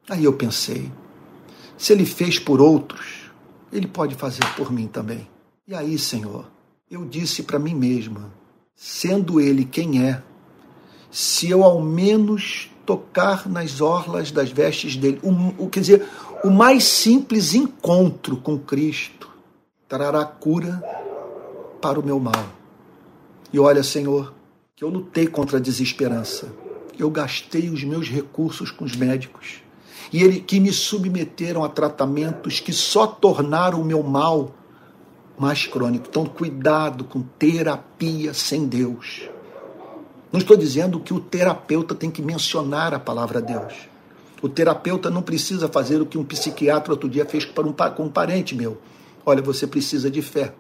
[0.08, 0.92] Aí eu pensei,
[1.78, 3.32] se ele fez por outros,
[3.72, 5.28] ele pode fazer por mim também.
[5.68, 6.46] E aí, Senhor,
[6.90, 8.32] eu disse para mim mesma,
[8.76, 10.22] sendo ele quem é,
[11.10, 16.08] se eu ao menos tocar nas orlas das vestes dele, o, o, quer dizer,
[16.44, 19.30] o mais simples encontro com Cristo
[19.88, 20.82] trará cura
[21.82, 22.46] para o meu mal.
[23.52, 24.34] E olha, Senhor,
[24.76, 26.54] que eu lutei contra a desesperança.
[26.98, 29.62] Eu gastei os meus recursos com os médicos.
[30.14, 34.54] E ele que me submeteram a tratamentos que só tornaram o meu mal
[35.38, 36.08] mais crônico.
[36.10, 39.30] Então, cuidado com terapia sem Deus.
[40.32, 43.74] Não estou dizendo que o terapeuta tem que mencionar a palavra Deus.
[44.42, 48.04] O terapeuta não precisa fazer o que um psiquiatra outro dia fez para um, com
[48.04, 48.78] um parente meu.
[49.26, 50.54] Olha, você precisa de fé.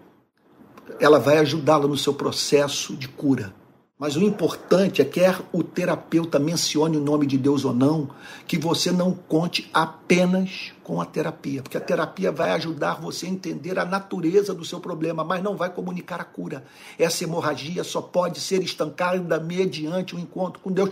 [1.00, 3.54] Ela vai ajudá-lo no seu processo de cura.
[3.98, 8.10] Mas o importante é, quer o terapeuta mencione o nome de Deus ou não,
[8.46, 13.30] que você não conte apenas com a terapia, porque a terapia vai ajudar você a
[13.30, 16.66] entender a natureza do seu problema, mas não vai comunicar a cura.
[17.00, 20.90] Essa hemorragia só pode ser estancada mediante o um encontro com Deus.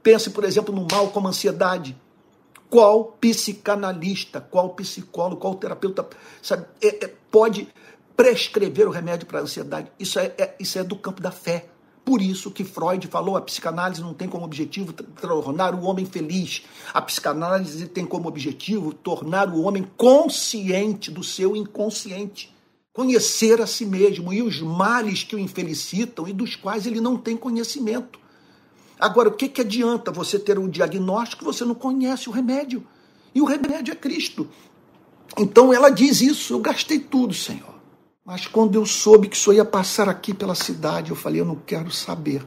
[0.00, 2.00] Pense, por exemplo, no mal como ansiedade.
[2.70, 6.08] Qual psicanalista, qual psicólogo, qual terapeuta
[6.40, 7.66] sabe, é, é, pode
[8.16, 9.90] prescrever o remédio para a ansiedade?
[9.98, 11.70] Isso é, é, isso é do campo da fé
[12.06, 16.62] por isso que Freud falou, a psicanálise não tem como objetivo tornar o homem feliz.
[16.94, 22.54] A psicanálise tem como objetivo tornar o homem consciente do seu inconsciente.
[22.92, 27.16] conhecer a si mesmo e os males que o infelicitam e dos quais ele não
[27.16, 28.18] tem conhecimento.
[28.98, 32.86] Agora, o que, que adianta você ter um diagnóstico você não conhece o remédio?
[33.34, 34.48] E o remédio é Cristo.
[35.36, 37.75] Então ela diz isso: eu gastei tudo, Senhor.
[38.26, 41.54] Mas quando eu soube que isso ia passar aqui pela cidade, eu falei: eu não
[41.54, 42.44] quero saber.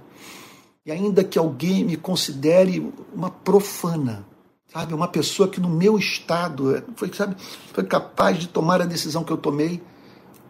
[0.86, 4.26] E ainda que alguém me considere uma profana,
[4.68, 7.38] sabe, uma pessoa que no meu estado foi, sabe,
[7.74, 9.82] foi capaz de tomar a decisão que eu tomei,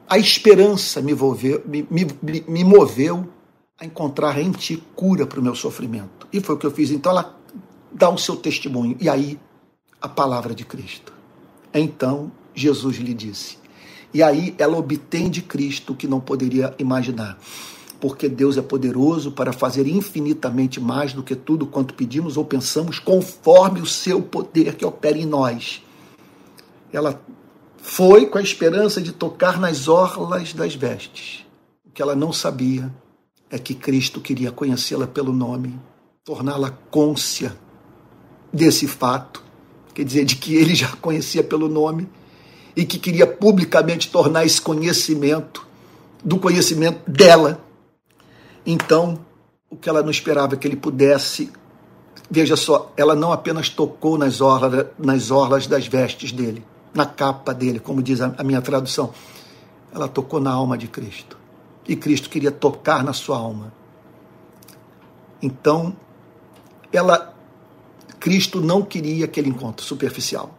[0.08, 2.08] a esperança me, envolveu, me, me,
[2.48, 3.28] me moveu
[3.80, 6.28] a encontrar em ti cura para o meu sofrimento.
[6.34, 6.90] E foi o que eu fiz.
[6.90, 7.38] Então ela
[7.92, 8.98] dá o seu testemunho.
[9.00, 9.40] E aí,
[10.02, 11.14] a palavra de Cristo.
[11.72, 13.60] Então Jesus lhe disse.
[14.14, 17.38] E aí ela obtém de Cristo o que não poderia imaginar.
[18.00, 22.98] Porque Deus é poderoso para fazer infinitamente mais do que tudo quanto pedimos ou pensamos,
[22.98, 25.84] conforme o seu poder que opera em nós.
[26.92, 27.22] Ela
[27.78, 31.46] foi com a esperança de tocar nas orlas das vestes.
[31.86, 32.94] O que ela não sabia
[33.50, 35.78] é que Cristo queria conhecê-la pelo nome,
[36.24, 37.56] torná-la côncia
[38.54, 39.50] desse fato
[40.00, 42.08] quer dizer, de que ele já conhecia pelo nome
[42.76, 45.68] e que queria publicamente tornar esse conhecimento
[46.24, 47.62] do conhecimento dela.
[48.66, 49.20] Então,
[49.70, 51.52] o que ela não esperava é que ele pudesse.
[52.30, 56.64] Veja só, ela não apenas tocou nas orlas, nas orlas das vestes dele,
[56.94, 59.12] na capa dele, como diz a minha tradução.
[59.94, 61.38] Ela tocou na alma de Cristo.
[61.88, 63.74] E Cristo queria tocar na sua alma.
[65.42, 65.96] Então,
[66.92, 67.34] ela
[68.20, 70.59] Cristo não queria aquele encontro superficial.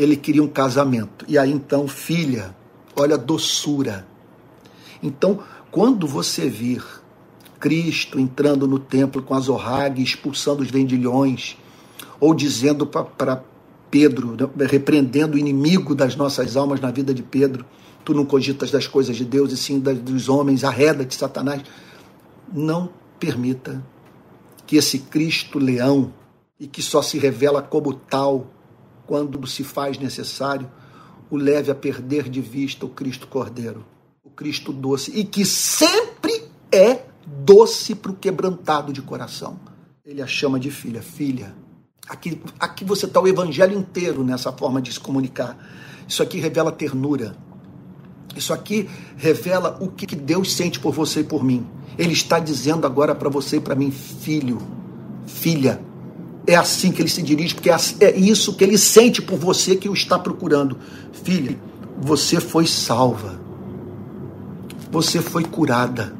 [0.00, 1.26] Ele queria um casamento.
[1.28, 2.56] E aí então, filha,
[2.96, 4.06] olha a doçura.
[5.02, 5.40] Então,
[5.70, 6.82] quando você vir
[7.58, 11.58] Cristo entrando no templo com as orrague, expulsando os vendilhões,
[12.18, 13.42] ou dizendo para
[13.90, 17.66] Pedro, né, repreendendo o inimigo das nossas almas na vida de Pedro,
[18.02, 21.62] tu não cogitas das coisas de Deus e sim dos homens, arreda de Satanás.
[22.50, 22.88] Não
[23.18, 23.84] permita
[24.66, 26.10] que esse Cristo leão
[26.58, 28.46] e que só se revela como tal
[29.10, 30.70] quando se faz necessário,
[31.28, 33.84] o leve a perder de vista o Cristo Cordeiro,
[34.22, 39.58] o Cristo doce, e que sempre é doce para o quebrantado de coração.
[40.04, 41.02] Ele a chama de filha.
[41.02, 41.52] Filha,
[42.08, 45.58] aqui, aqui você está o evangelho inteiro nessa forma de se comunicar.
[46.06, 47.34] Isso aqui revela ternura.
[48.36, 51.66] Isso aqui revela o que Deus sente por você e por mim.
[51.98, 54.58] Ele está dizendo agora para você e para mim, filho,
[55.26, 55.80] filha,
[56.46, 59.76] é assim que ele se dirige, porque é, é isso que ele sente por você
[59.76, 60.76] que o está procurando.
[61.12, 61.56] Filha,
[62.00, 63.40] você foi salva.
[64.90, 66.14] Você foi curada.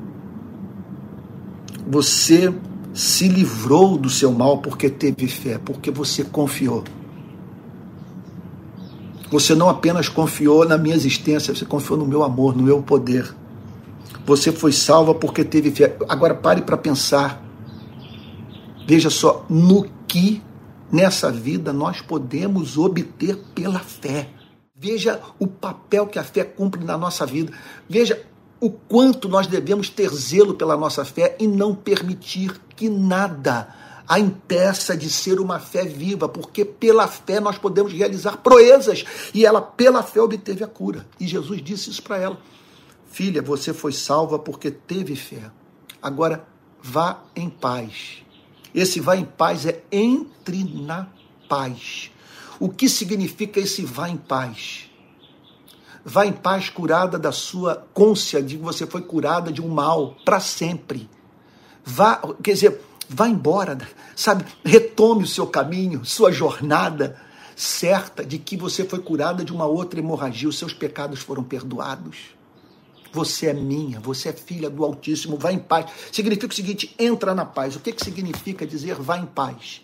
[1.88, 2.52] Você
[2.92, 6.84] se livrou do seu mal porque teve fé, porque você confiou.
[9.30, 13.32] Você não apenas confiou na minha existência, você confiou no meu amor, no meu poder.
[14.26, 15.96] Você foi salva porque teve fé.
[16.08, 17.42] Agora pare para pensar.
[18.90, 20.42] Veja só, no que
[20.90, 24.28] nessa vida nós podemos obter pela fé.
[24.74, 27.52] Veja o papel que a fé cumpre na nossa vida.
[27.88, 28.20] Veja
[28.58, 33.72] o quanto nós devemos ter zelo pela nossa fé e não permitir que nada
[34.08, 39.04] a impeça de ser uma fé viva, porque pela fé nós podemos realizar proezas.
[39.32, 41.06] E ela, pela fé, obteve a cura.
[41.20, 42.40] E Jesus disse isso para ela:
[43.08, 45.48] Filha, você foi salva porque teve fé.
[46.02, 46.44] Agora
[46.82, 48.24] vá em paz
[48.74, 51.08] esse vai em paz é entre na
[51.48, 52.10] paz.
[52.58, 54.90] O que significa esse vai em paz?
[56.04, 60.16] Vá em paz curada da sua côncia de que você foi curada de um mal
[60.24, 61.08] para sempre.
[61.84, 63.78] Vá, quer dizer, vá embora,
[64.16, 64.44] sabe?
[64.64, 67.20] Retome o seu caminho, sua jornada
[67.60, 72.34] certa de que você foi curada de uma outra hemorragia, os seus pecados foram perdoados.
[73.12, 75.90] Você é minha, você é filha do Altíssimo, vá em paz.
[76.12, 77.76] Significa o seguinte: entra na paz.
[77.76, 79.82] O que, que significa dizer vá em paz?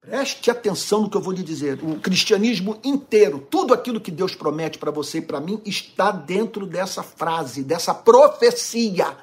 [0.00, 1.82] Preste atenção no que eu vou lhe dizer.
[1.82, 6.64] O cristianismo inteiro, tudo aquilo que Deus promete para você e para mim, está dentro
[6.64, 9.16] dessa frase, dessa profecia,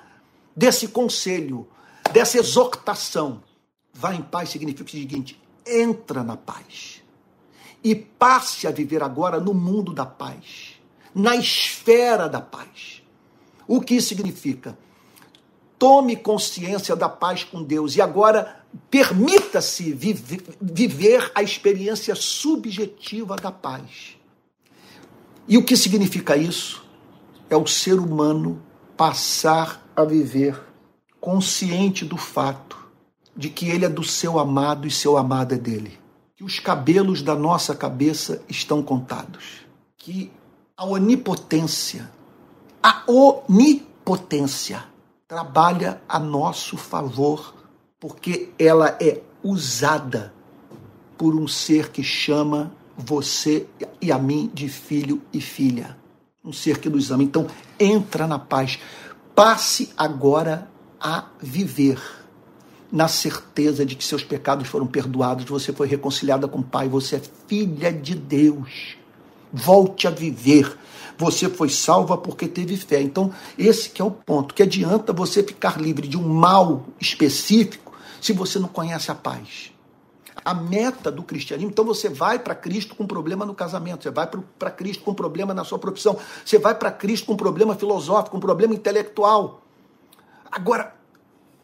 [0.54, 1.66] desse conselho,
[2.12, 3.42] dessa exortação.
[3.94, 7.02] Vá em paz significa o seguinte: entra na paz.
[7.82, 10.74] E passe a viver agora no mundo da paz,
[11.16, 13.03] na esfera da paz.
[13.68, 14.78] O que significa?
[15.78, 24.18] Tome consciência da paz com Deus e agora permita-se viver a experiência subjetiva da paz.
[25.48, 26.84] E o que significa isso?
[27.50, 28.62] É o ser humano
[28.96, 30.60] passar a viver
[31.20, 32.78] consciente do fato
[33.36, 36.00] de que ele é do seu amado e seu amado é dele.
[36.36, 39.66] Que os cabelos da nossa cabeça estão contados.
[39.98, 40.32] Que
[40.76, 42.10] A onipotência,
[42.84, 44.84] a onipotência
[45.28, 47.56] trabalha a nosso favor,
[47.98, 50.34] porque ela é usada
[51.18, 53.66] por um ser que chama você
[54.02, 55.98] e a mim de filho e filha.
[56.44, 57.24] Um ser que nos ama.
[57.24, 57.48] Então,
[57.80, 58.78] entra na paz.
[59.34, 60.70] Passe agora
[61.00, 62.00] a viver
[62.94, 67.16] na certeza de que seus pecados foram perdoados, você foi reconciliada com o Pai, você
[67.16, 68.98] é filha de Deus.
[69.52, 70.78] Volte a viver.
[71.18, 73.02] Você foi salva porque teve fé.
[73.02, 74.54] Então, esse que é o ponto.
[74.54, 79.72] Que adianta você ficar livre de um mal específico se você não conhece a paz?
[80.44, 84.28] A meta do cristianismo, então você vai para Cristo com problema no casamento, você vai
[84.28, 88.40] para Cristo com problema na sua profissão, você vai para Cristo com problema filosófico, com
[88.42, 89.62] problema intelectual.
[90.52, 90.96] Agora,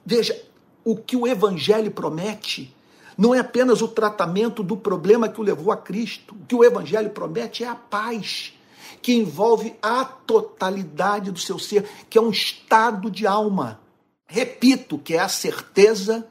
[0.06, 0.40] veja,
[0.84, 2.74] o que o Evangelho promete
[3.18, 6.36] não é apenas o tratamento do problema que o levou a Cristo.
[6.36, 8.54] O que o Evangelho promete é a paz,
[9.02, 13.80] que envolve a totalidade do seu ser, que é um estado de alma.
[14.26, 16.28] Repito, que é a certeza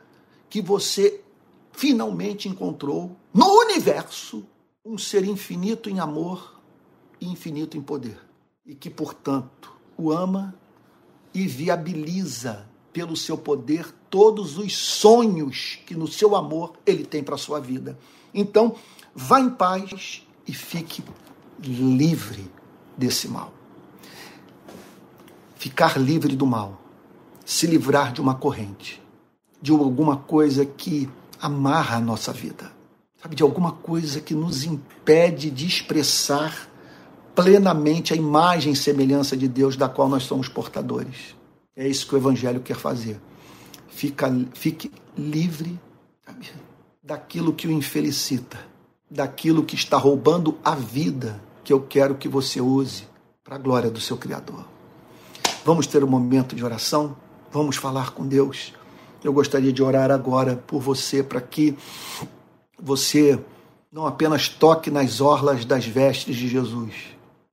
[0.48, 1.20] que você
[1.72, 4.44] finalmente encontrou no universo
[4.84, 6.60] um ser infinito em amor
[7.20, 8.18] e infinito em poder.
[8.64, 10.54] E que, portanto, o ama
[11.34, 17.36] e viabiliza pelo seu poder todos os sonhos que no seu amor ele tem para
[17.36, 17.98] sua vida.
[18.32, 18.74] Então,
[19.14, 21.02] vá em paz e fique
[21.60, 22.50] livre
[22.98, 23.54] desse mal.
[25.56, 26.80] Ficar livre do mal,
[27.44, 29.00] se livrar de uma corrente,
[29.62, 31.08] de alguma coisa que
[31.40, 32.72] amarra a nossa vida,
[33.22, 36.68] sabe, de alguma coisa que nos impede de expressar
[37.34, 41.36] plenamente a imagem e semelhança de Deus da qual nós somos portadores.
[41.76, 43.20] É isso que o Evangelho quer fazer.
[43.88, 45.78] Fica, fique livre
[46.26, 46.50] sabe,
[47.02, 48.58] daquilo que o infelicita,
[49.08, 53.04] daquilo que está roubando a vida que eu quero que você use
[53.44, 54.64] para a glória do seu Criador.
[55.64, 57.16] Vamos ter um momento de oração?
[57.50, 58.72] Vamos falar com Deus.
[59.22, 61.76] Eu gostaria de orar agora por você, para que
[62.80, 63.38] você
[63.92, 66.94] não apenas toque nas orlas das vestes de Jesus,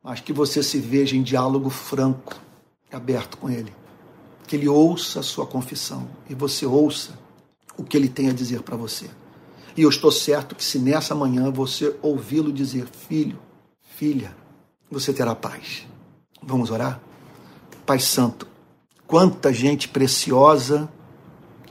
[0.03, 2.35] mas que você se veja em diálogo franco,
[2.91, 3.73] aberto com Ele
[4.47, 7.17] que ele ouça a sua confissão e você ouça
[7.77, 9.09] o que ele tem a dizer para você.
[9.75, 13.37] E eu estou certo que se nessa manhã você ouvi-lo dizer, filho,
[13.95, 14.35] filha,
[14.91, 15.87] você terá paz.
[16.43, 17.01] Vamos orar?
[17.85, 18.45] Pai Santo,
[19.07, 20.91] quanta gente preciosa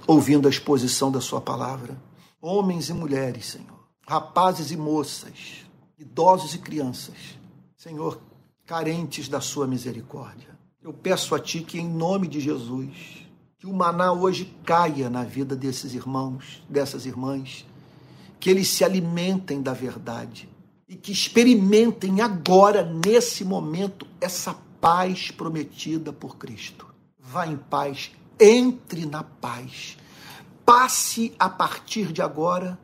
[0.06, 2.00] ouvindo a exposição da Sua palavra.
[2.40, 5.66] Homens e mulheres, Senhor, rapazes e moças,
[5.98, 7.38] idosos e crianças,
[7.76, 8.18] Senhor,
[8.64, 10.58] carentes da Sua misericórdia.
[10.82, 13.26] Eu peço a Ti que, em nome de Jesus,
[13.58, 17.66] que o maná hoje caia na vida desses irmãos, dessas irmãs,
[18.40, 20.53] que eles se alimentem da verdade
[20.88, 26.86] e que experimentem agora, nesse momento, essa paz prometida por Cristo.
[27.18, 29.96] Vá em paz, entre na paz.
[30.64, 32.78] Passe a partir de agora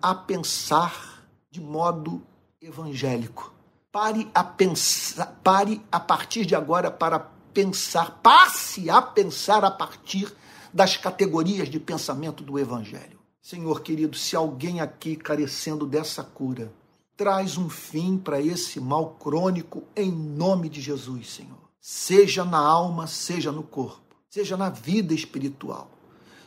[0.00, 2.22] a pensar de modo
[2.60, 3.56] evangélico
[3.96, 10.30] Pare a pensar, pare a partir de agora para pensar, passe a pensar a partir
[10.70, 13.18] das categorias de pensamento do Evangelho.
[13.40, 16.70] Senhor querido, se alguém aqui carecendo dessa cura,
[17.16, 21.70] traz um fim para esse mal crônico em nome de Jesus, Senhor.
[21.80, 25.90] Seja na alma, seja no corpo, seja na vida espiritual.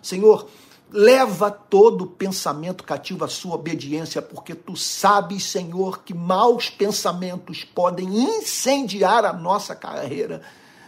[0.01, 0.47] Senhor,
[0.91, 8.07] Leva todo pensamento cativo à sua obediência, porque tu sabes, Senhor, que maus pensamentos podem
[8.07, 10.41] incendiar a nossa carreira.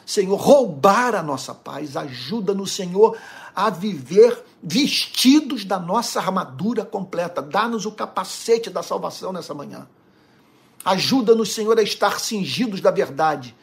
[0.04, 1.96] Senhor, roubar a nossa paz.
[1.96, 3.16] Ajuda-nos, Senhor,
[3.56, 7.42] a viver vestidos da nossa armadura completa.
[7.42, 9.88] Dá-nos o capacete da salvação nessa manhã.
[10.84, 13.56] Ajuda-nos, Senhor, a estar cingidos da verdade,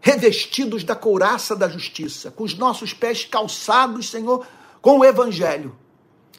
[0.00, 4.46] revestidos da couraça da justiça, com os nossos pés calçados, Senhor,
[4.80, 5.76] com o evangelho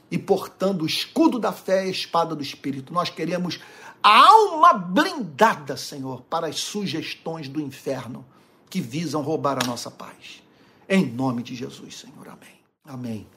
[0.09, 2.93] e portando o escudo da fé e a espada do Espírito.
[2.93, 3.59] Nós queremos
[4.01, 8.25] a alma blindada, Senhor, para as sugestões do inferno
[8.69, 10.41] que visam roubar a nossa paz.
[10.87, 12.27] Em nome de Jesus, Senhor.
[12.27, 12.57] Amém.
[12.85, 13.27] Amém.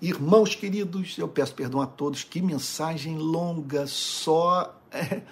[0.00, 2.24] Irmãos queridos, eu peço perdão a todos.
[2.24, 4.76] Que mensagem longa, só.
[4.90, 5.22] É,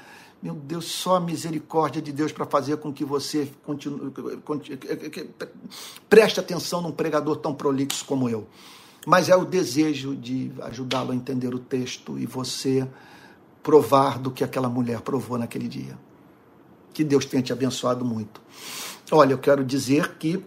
[0.41, 4.13] meu Deus, só a misericórdia de Deus para fazer com que você continue,
[4.45, 4.79] continue,
[6.09, 8.47] preste atenção num pregador tão prolixo como eu
[9.09, 12.87] mas é o desejo de ajudá-lo a entender o texto e você
[13.63, 15.99] provar do que aquela mulher provou naquele dia.
[16.93, 18.41] Que Deus tenha te abençoado muito.
[19.11, 20.45] Olha, eu quero dizer que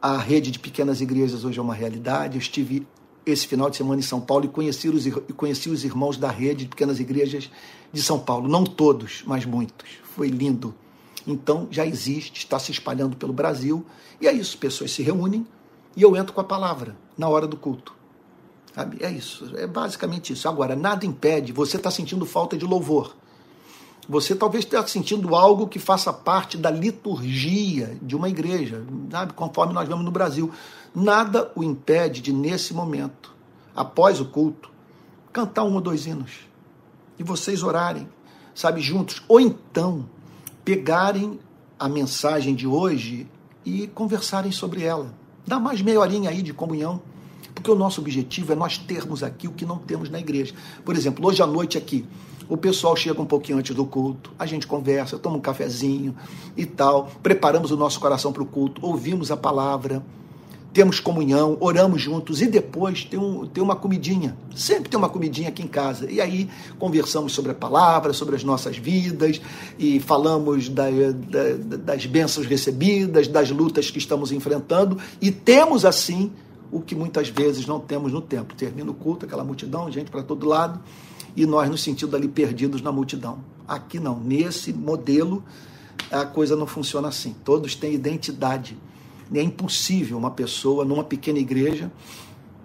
[0.00, 2.36] a rede de pequenas igrejas hoje é uma realidade.
[2.36, 2.86] Eu estive
[3.30, 6.30] esse final de semana em São Paulo e conheci os, e conheci os irmãos da
[6.30, 7.50] rede de pequenas igrejas
[7.92, 8.48] de São Paulo.
[8.48, 9.88] Não todos, mas muitos.
[10.14, 10.74] Foi lindo
[11.26, 13.84] Então já existe, está se espalhando pelo Brasil,
[14.20, 15.46] e é isso, pessoas se reúnem
[15.96, 17.94] e eu entro com a palavra na hora do culto.
[19.00, 20.48] É isso, é basicamente isso.
[20.48, 23.16] Agora, nada impede, você está sentindo falta de louvor.
[24.10, 29.34] Você talvez esteja sentindo algo que faça parte da liturgia de uma igreja, sabe?
[29.34, 30.50] conforme nós vemos no Brasil.
[30.92, 33.32] Nada o impede de, nesse momento,
[33.72, 34.68] após o culto,
[35.32, 36.40] cantar um ou dois hinos.
[37.20, 38.08] E vocês orarem,
[38.52, 39.22] sabe, juntos.
[39.28, 40.04] Ou então,
[40.64, 41.38] pegarem
[41.78, 43.28] a mensagem de hoje
[43.64, 45.14] e conversarem sobre ela.
[45.46, 47.00] Dá mais meia horinha aí de comunhão.
[47.54, 50.52] Porque o nosso objetivo é nós termos aqui o que não temos na igreja.
[50.84, 52.04] Por exemplo, hoje à noite aqui,
[52.50, 56.16] o pessoal chega um pouquinho antes do culto, a gente conversa, toma um cafezinho
[56.56, 60.02] e tal, preparamos o nosso coração para o culto, ouvimos a palavra,
[60.72, 64.36] temos comunhão, oramos juntos e depois tem, um, tem uma comidinha.
[64.54, 66.10] Sempre tem uma comidinha aqui em casa.
[66.10, 66.48] E aí
[66.78, 69.40] conversamos sobre a palavra, sobre as nossas vidas
[69.78, 76.30] e falamos da, da, das bênçãos recebidas, das lutas que estamos enfrentando e temos assim
[76.70, 78.56] o que muitas vezes não temos no templo.
[78.56, 80.80] Termina o culto, aquela multidão, gente para todo lado,
[81.36, 83.38] e nós nos sentimos ali perdidos na multidão.
[83.66, 85.44] Aqui não, nesse modelo
[86.10, 87.34] a coisa não funciona assim.
[87.44, 88.76] Todos têm identidade
[89.38, 91.90] é impossível uma pessoa numa pequena igreja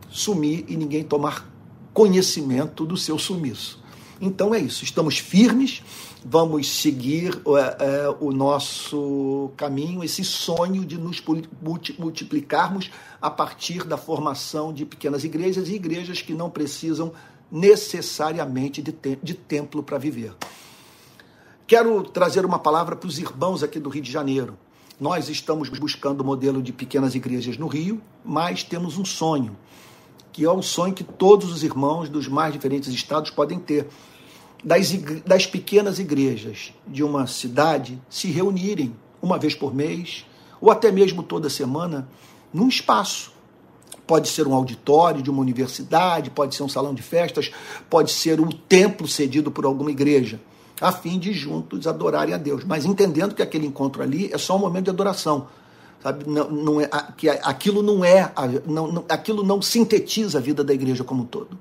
[0.09, 1.47] sumir e ninguém tomar
[1.93, 3.83] conhecimento do seu sumiço.
[4.19, 5.83] Então é isso, estamos firmes,
[6.23, 11.21] vamos seguir é, é, o nosso caminho, esse sonho de nos
[11.99, 12.89] multiplicarmos
[13.21, 17.11] a partir da formação de pequenas igrejas e igrejas que não precisam
[17.51, 20.34] necessariamente de, te de templo para viver.
[21.67, 24.57] Quero trazer uma palavra para os irmãos aqui do Rio de Janeiro.
[24.99, 29.57] Nós estamos buscando o modelo de pequenas igrejas no Rio, mas temos um sonho,
[30.31, 33.88] que é o sonho que todos os irmãos dos mais diferentes estados podem ter.
[34.63, 34.91] Das,
[35.26, 40.26] das pequenas igrejas de uma cidade se reunirem uma vez por mês,
[40.61, 42.07] ou até mesmo toda semana,
[42.53, 43.34] num espaço.
[44.06, 47.52] Pode ser um auditório de uma universidade, pode ser um salão de festas,
[47.90, 50.40] pode ser um templo cedido por alguma igreja
[50.82, 52.64] a fim de juntos adorarem a Deus.
[52.64, 55.48] Mas entendendo que aquele encontro ali é só um momento de adoração.
[56.02, 56.30] Sabe?
[56.30, 58.32] Não, não é, que aquilo não é,
[58.65, 61.57] não, não, aquilo não sintetiza a vida da igreja como um todo.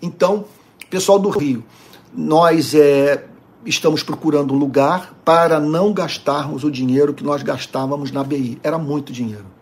[0.00, 0.44] Então,
[0.88, 1.64] pessoal do Rio,
[2.14, 3.26] nós é,
[3.64, 8.58] estamos procurando um lugar para não gastarmos o dinheiro que nós gastávamos na BI.
[8.62, 9.55] Era muito dinheiro.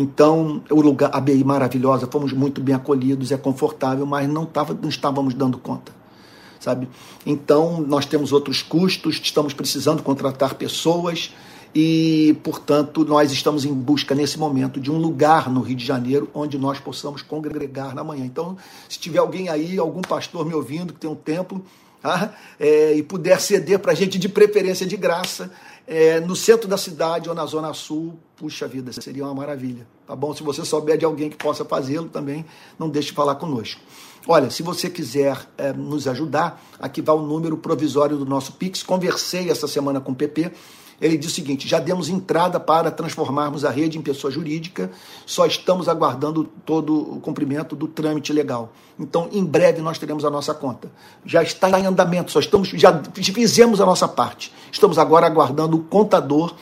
[0.00, 4.72] Então, o lugar, a BI maravilhosa, fomos muito bem acolhidos, é confortável, mas não, tava,
[4.72, 5.98] não estávamos dando conta
[6.60, 6.88] sabe?
[7.24, 11.32] Então, nós temos outros custos, estamos precisando contratar pessoas
[11.74, 16.28] e, portanto, nós estamos em busca nesse momento de um lugar no Rio de Janeiro
[16.34, 18.24] onde nós possamos congregar na manhã.
[18.24, 18.56] Então,
[18.88, 21.64] se tiver alguém aí, algum pastor me ouvindo que tem um templo
[22.02, 25.50] ah, é, e puder ceder para a gente de preferência de graça,
[25.90, 29.86] é, no centro da cidade ou na zona sul, puxa vida, seria uma maravilha.
[30.06, 30.34] Tá bom?
[30.34, 32.44] Se você souber de alguém que possa fazê-lo também,
[32.78, 33.80] não deixe de falar conosco.
[34.26, 38.82] Olha, se você quiser é, nos ajudar, aqui vai o número provisório do nosso Pix.
[38.82, 40.52] Conversei essa semana com o PP.
[41.00, 44.90] Ele disse o seguinte: já demos entrada para transformarmos a rede em pessoa jurídica,
[45.24, 48.72] só estamos aguardando todo o cumprimento do trâmite legal.
[48.98, 50.90] Então, em breve, nós teremos a nossa conta.
[51.24, 54.52] Já está em andamento, só estamos, já fizemos a nossa parte.
[54.72, 56.54] Estamos agora aguardando o contador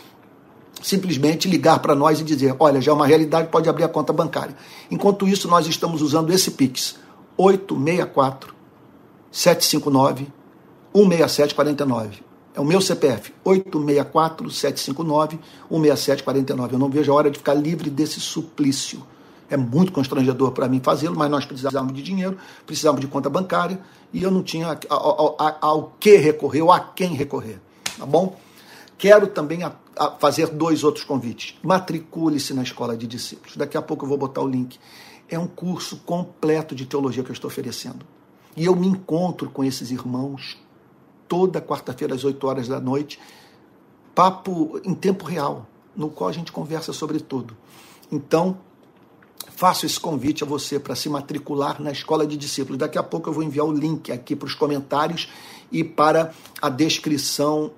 [0.82, 4.12] simplesmente ligar para nós e dizer: olha, já é uma realidade, pode abrir a conta
[4.12, 4.54] bancária.
[4.90, 6.96] Enquanto isso, nós estamos usando esse Pix
[7.38, 8.54] 864
[9.30, 10.26] 759
[10.94, 12.26] 16749.
[12.56, 15.38] É o meu CPF, 864 759
[15.70, 16.72] 16749.
[16.72, 19.02] Eu não vejo a hora de ficar livre desse suplício.
[19.50, 23.78] É muito constrangedor para mim fazê-lo, mas nós precisávamos de dinheiro, precisávamos de conta bancária
[24.10, 24.78] e eu não tinha
[25.60, 27.60] ao que recorrer ou a quem recorrer.
[27.98, 28.36] Tá bom?
[28.96, 31.56] Quero também a, a fazer dois outros convites.
[31.62, 33.54] Matricule-se na escola de discípulos.
[33.56, 34.78] Daqui a pouco eu vou botar o link
[35.28, 38.06] é um curso completo de teologia que eu estou oferecendo.
[38.56, 40.56] E eu me encontro com esses irmãos
[41.28, 43.18] toda quarta-feira às 8 horas da noite,
[44.14, 47.56] papo em tempo real, no qual a gente conversa sobre tudo.
[48.10, 48.58] Então,
[49.50, 52.78] faço esse convite a você para se matricular na escola de discípulos.
[52.78, 55.28] Daqui a pouco eu vou enviar o link aqui para os comentários
[55.72, 57.72] e para a descrição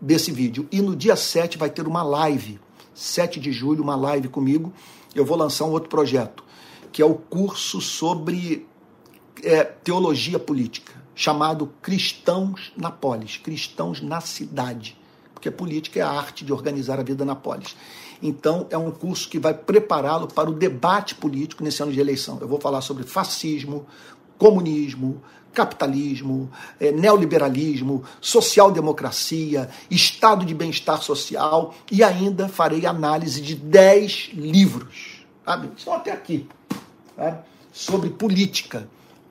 [0.00, 0.68] desse vídeo.
[0.70, 2.60] E no dia 7 vai ter uma live,
[2.94, 4.72] 7 de julho, uma live comigo.
[5.14, 6.44] Eu vou lançar um outro projeto
[6.92, 8.66] que é o curso sobre
[9.42, 14.96] é, teologia política, chamado Cristãos na Polis, Cristãos na Cidade,
[15.32, 17.76] porque política é a arte de organizar a vida na polis.
[18.22, 22.38] Então, é um curso que vai prepará-lo para o debate político nesse ano de eleição.
[22.40, 23.84] Eu vou falar sobre fascismo,
[24.38, 25.20] comunismo,
[25.52, 26.48] capitalismo,
[26.78, 35.70] é, neoliberalismo, social-democracia, estado de bem-estar social e ainda farei análise de 10 livros, sabe?
[35.88, 36.46] Até aqui,
[37.16, 37.38] sabe?
[37.72, 38.86] sobre política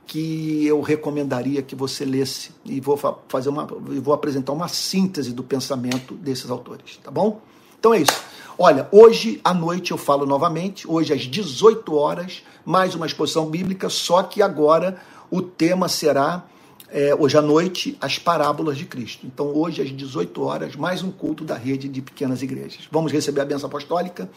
[0.05, 5.43] que eu recomendaria que você lesse e vou fazer uma vou apresentar uma síntese do
[5.43, 7.41] pensamento desses autores, tá bom?
[7.79, 8.23] Então é isso.
[8.57, 13.89] Olha, hoje à noite eu falo novamente, hoje às 18 horas, mais uma exposição bíblica,
[13.89, 15.01] só que agora
[15.31, 16.45] o tema será
[16.89, 19.25] é, hoje à noite as parábolas de Cristo.
[19.25, 22.87] Então, hoje às 18 horas, mais um culto da rede de pequenas igrejas.
[22.91, 24.29] Vamos receber a benção apostólica.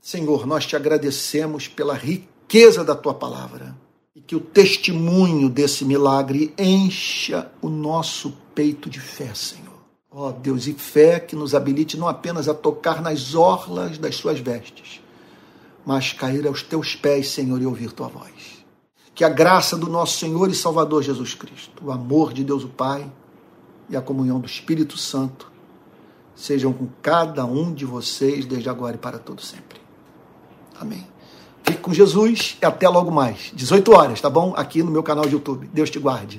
[0.00, 3.74] Senhor, nós te agradecemos pela riqueza da tua palavra
[4.30, 9.80] que o testemunho desse milagre encha o nosso peito de fé, Senhor.
[10.08, 14.14] Ó oh, Deus, e fé que nos habilite não apenas a tocar nas orlas das
[14.14, 15.00] suas vestes,
[15.84, 18.64] mas cair aos teus pés, Senhor, e ouvir tua voz.
[19.16, 22.68] Que a graça do nosso Senhor e Salvador Jesus Cristo, o amor de Deus o
[22.68, 23.10] Pai
[23.88, 25.50] e a comunhão do Espírito Santo
[26.36, 29.80] sejam com cada um de vocês desde agora e para todo sempre.
[30.78, 31.04] Amém.
[31.64, 33.50] Fique com Jesus e até logo mais.
[33.54, 34.52] 18 horas, tá bom?
[34.56, 35.68] Aqui no meu canal de YouTube.
[35.72, 36.38] Deus te guarde.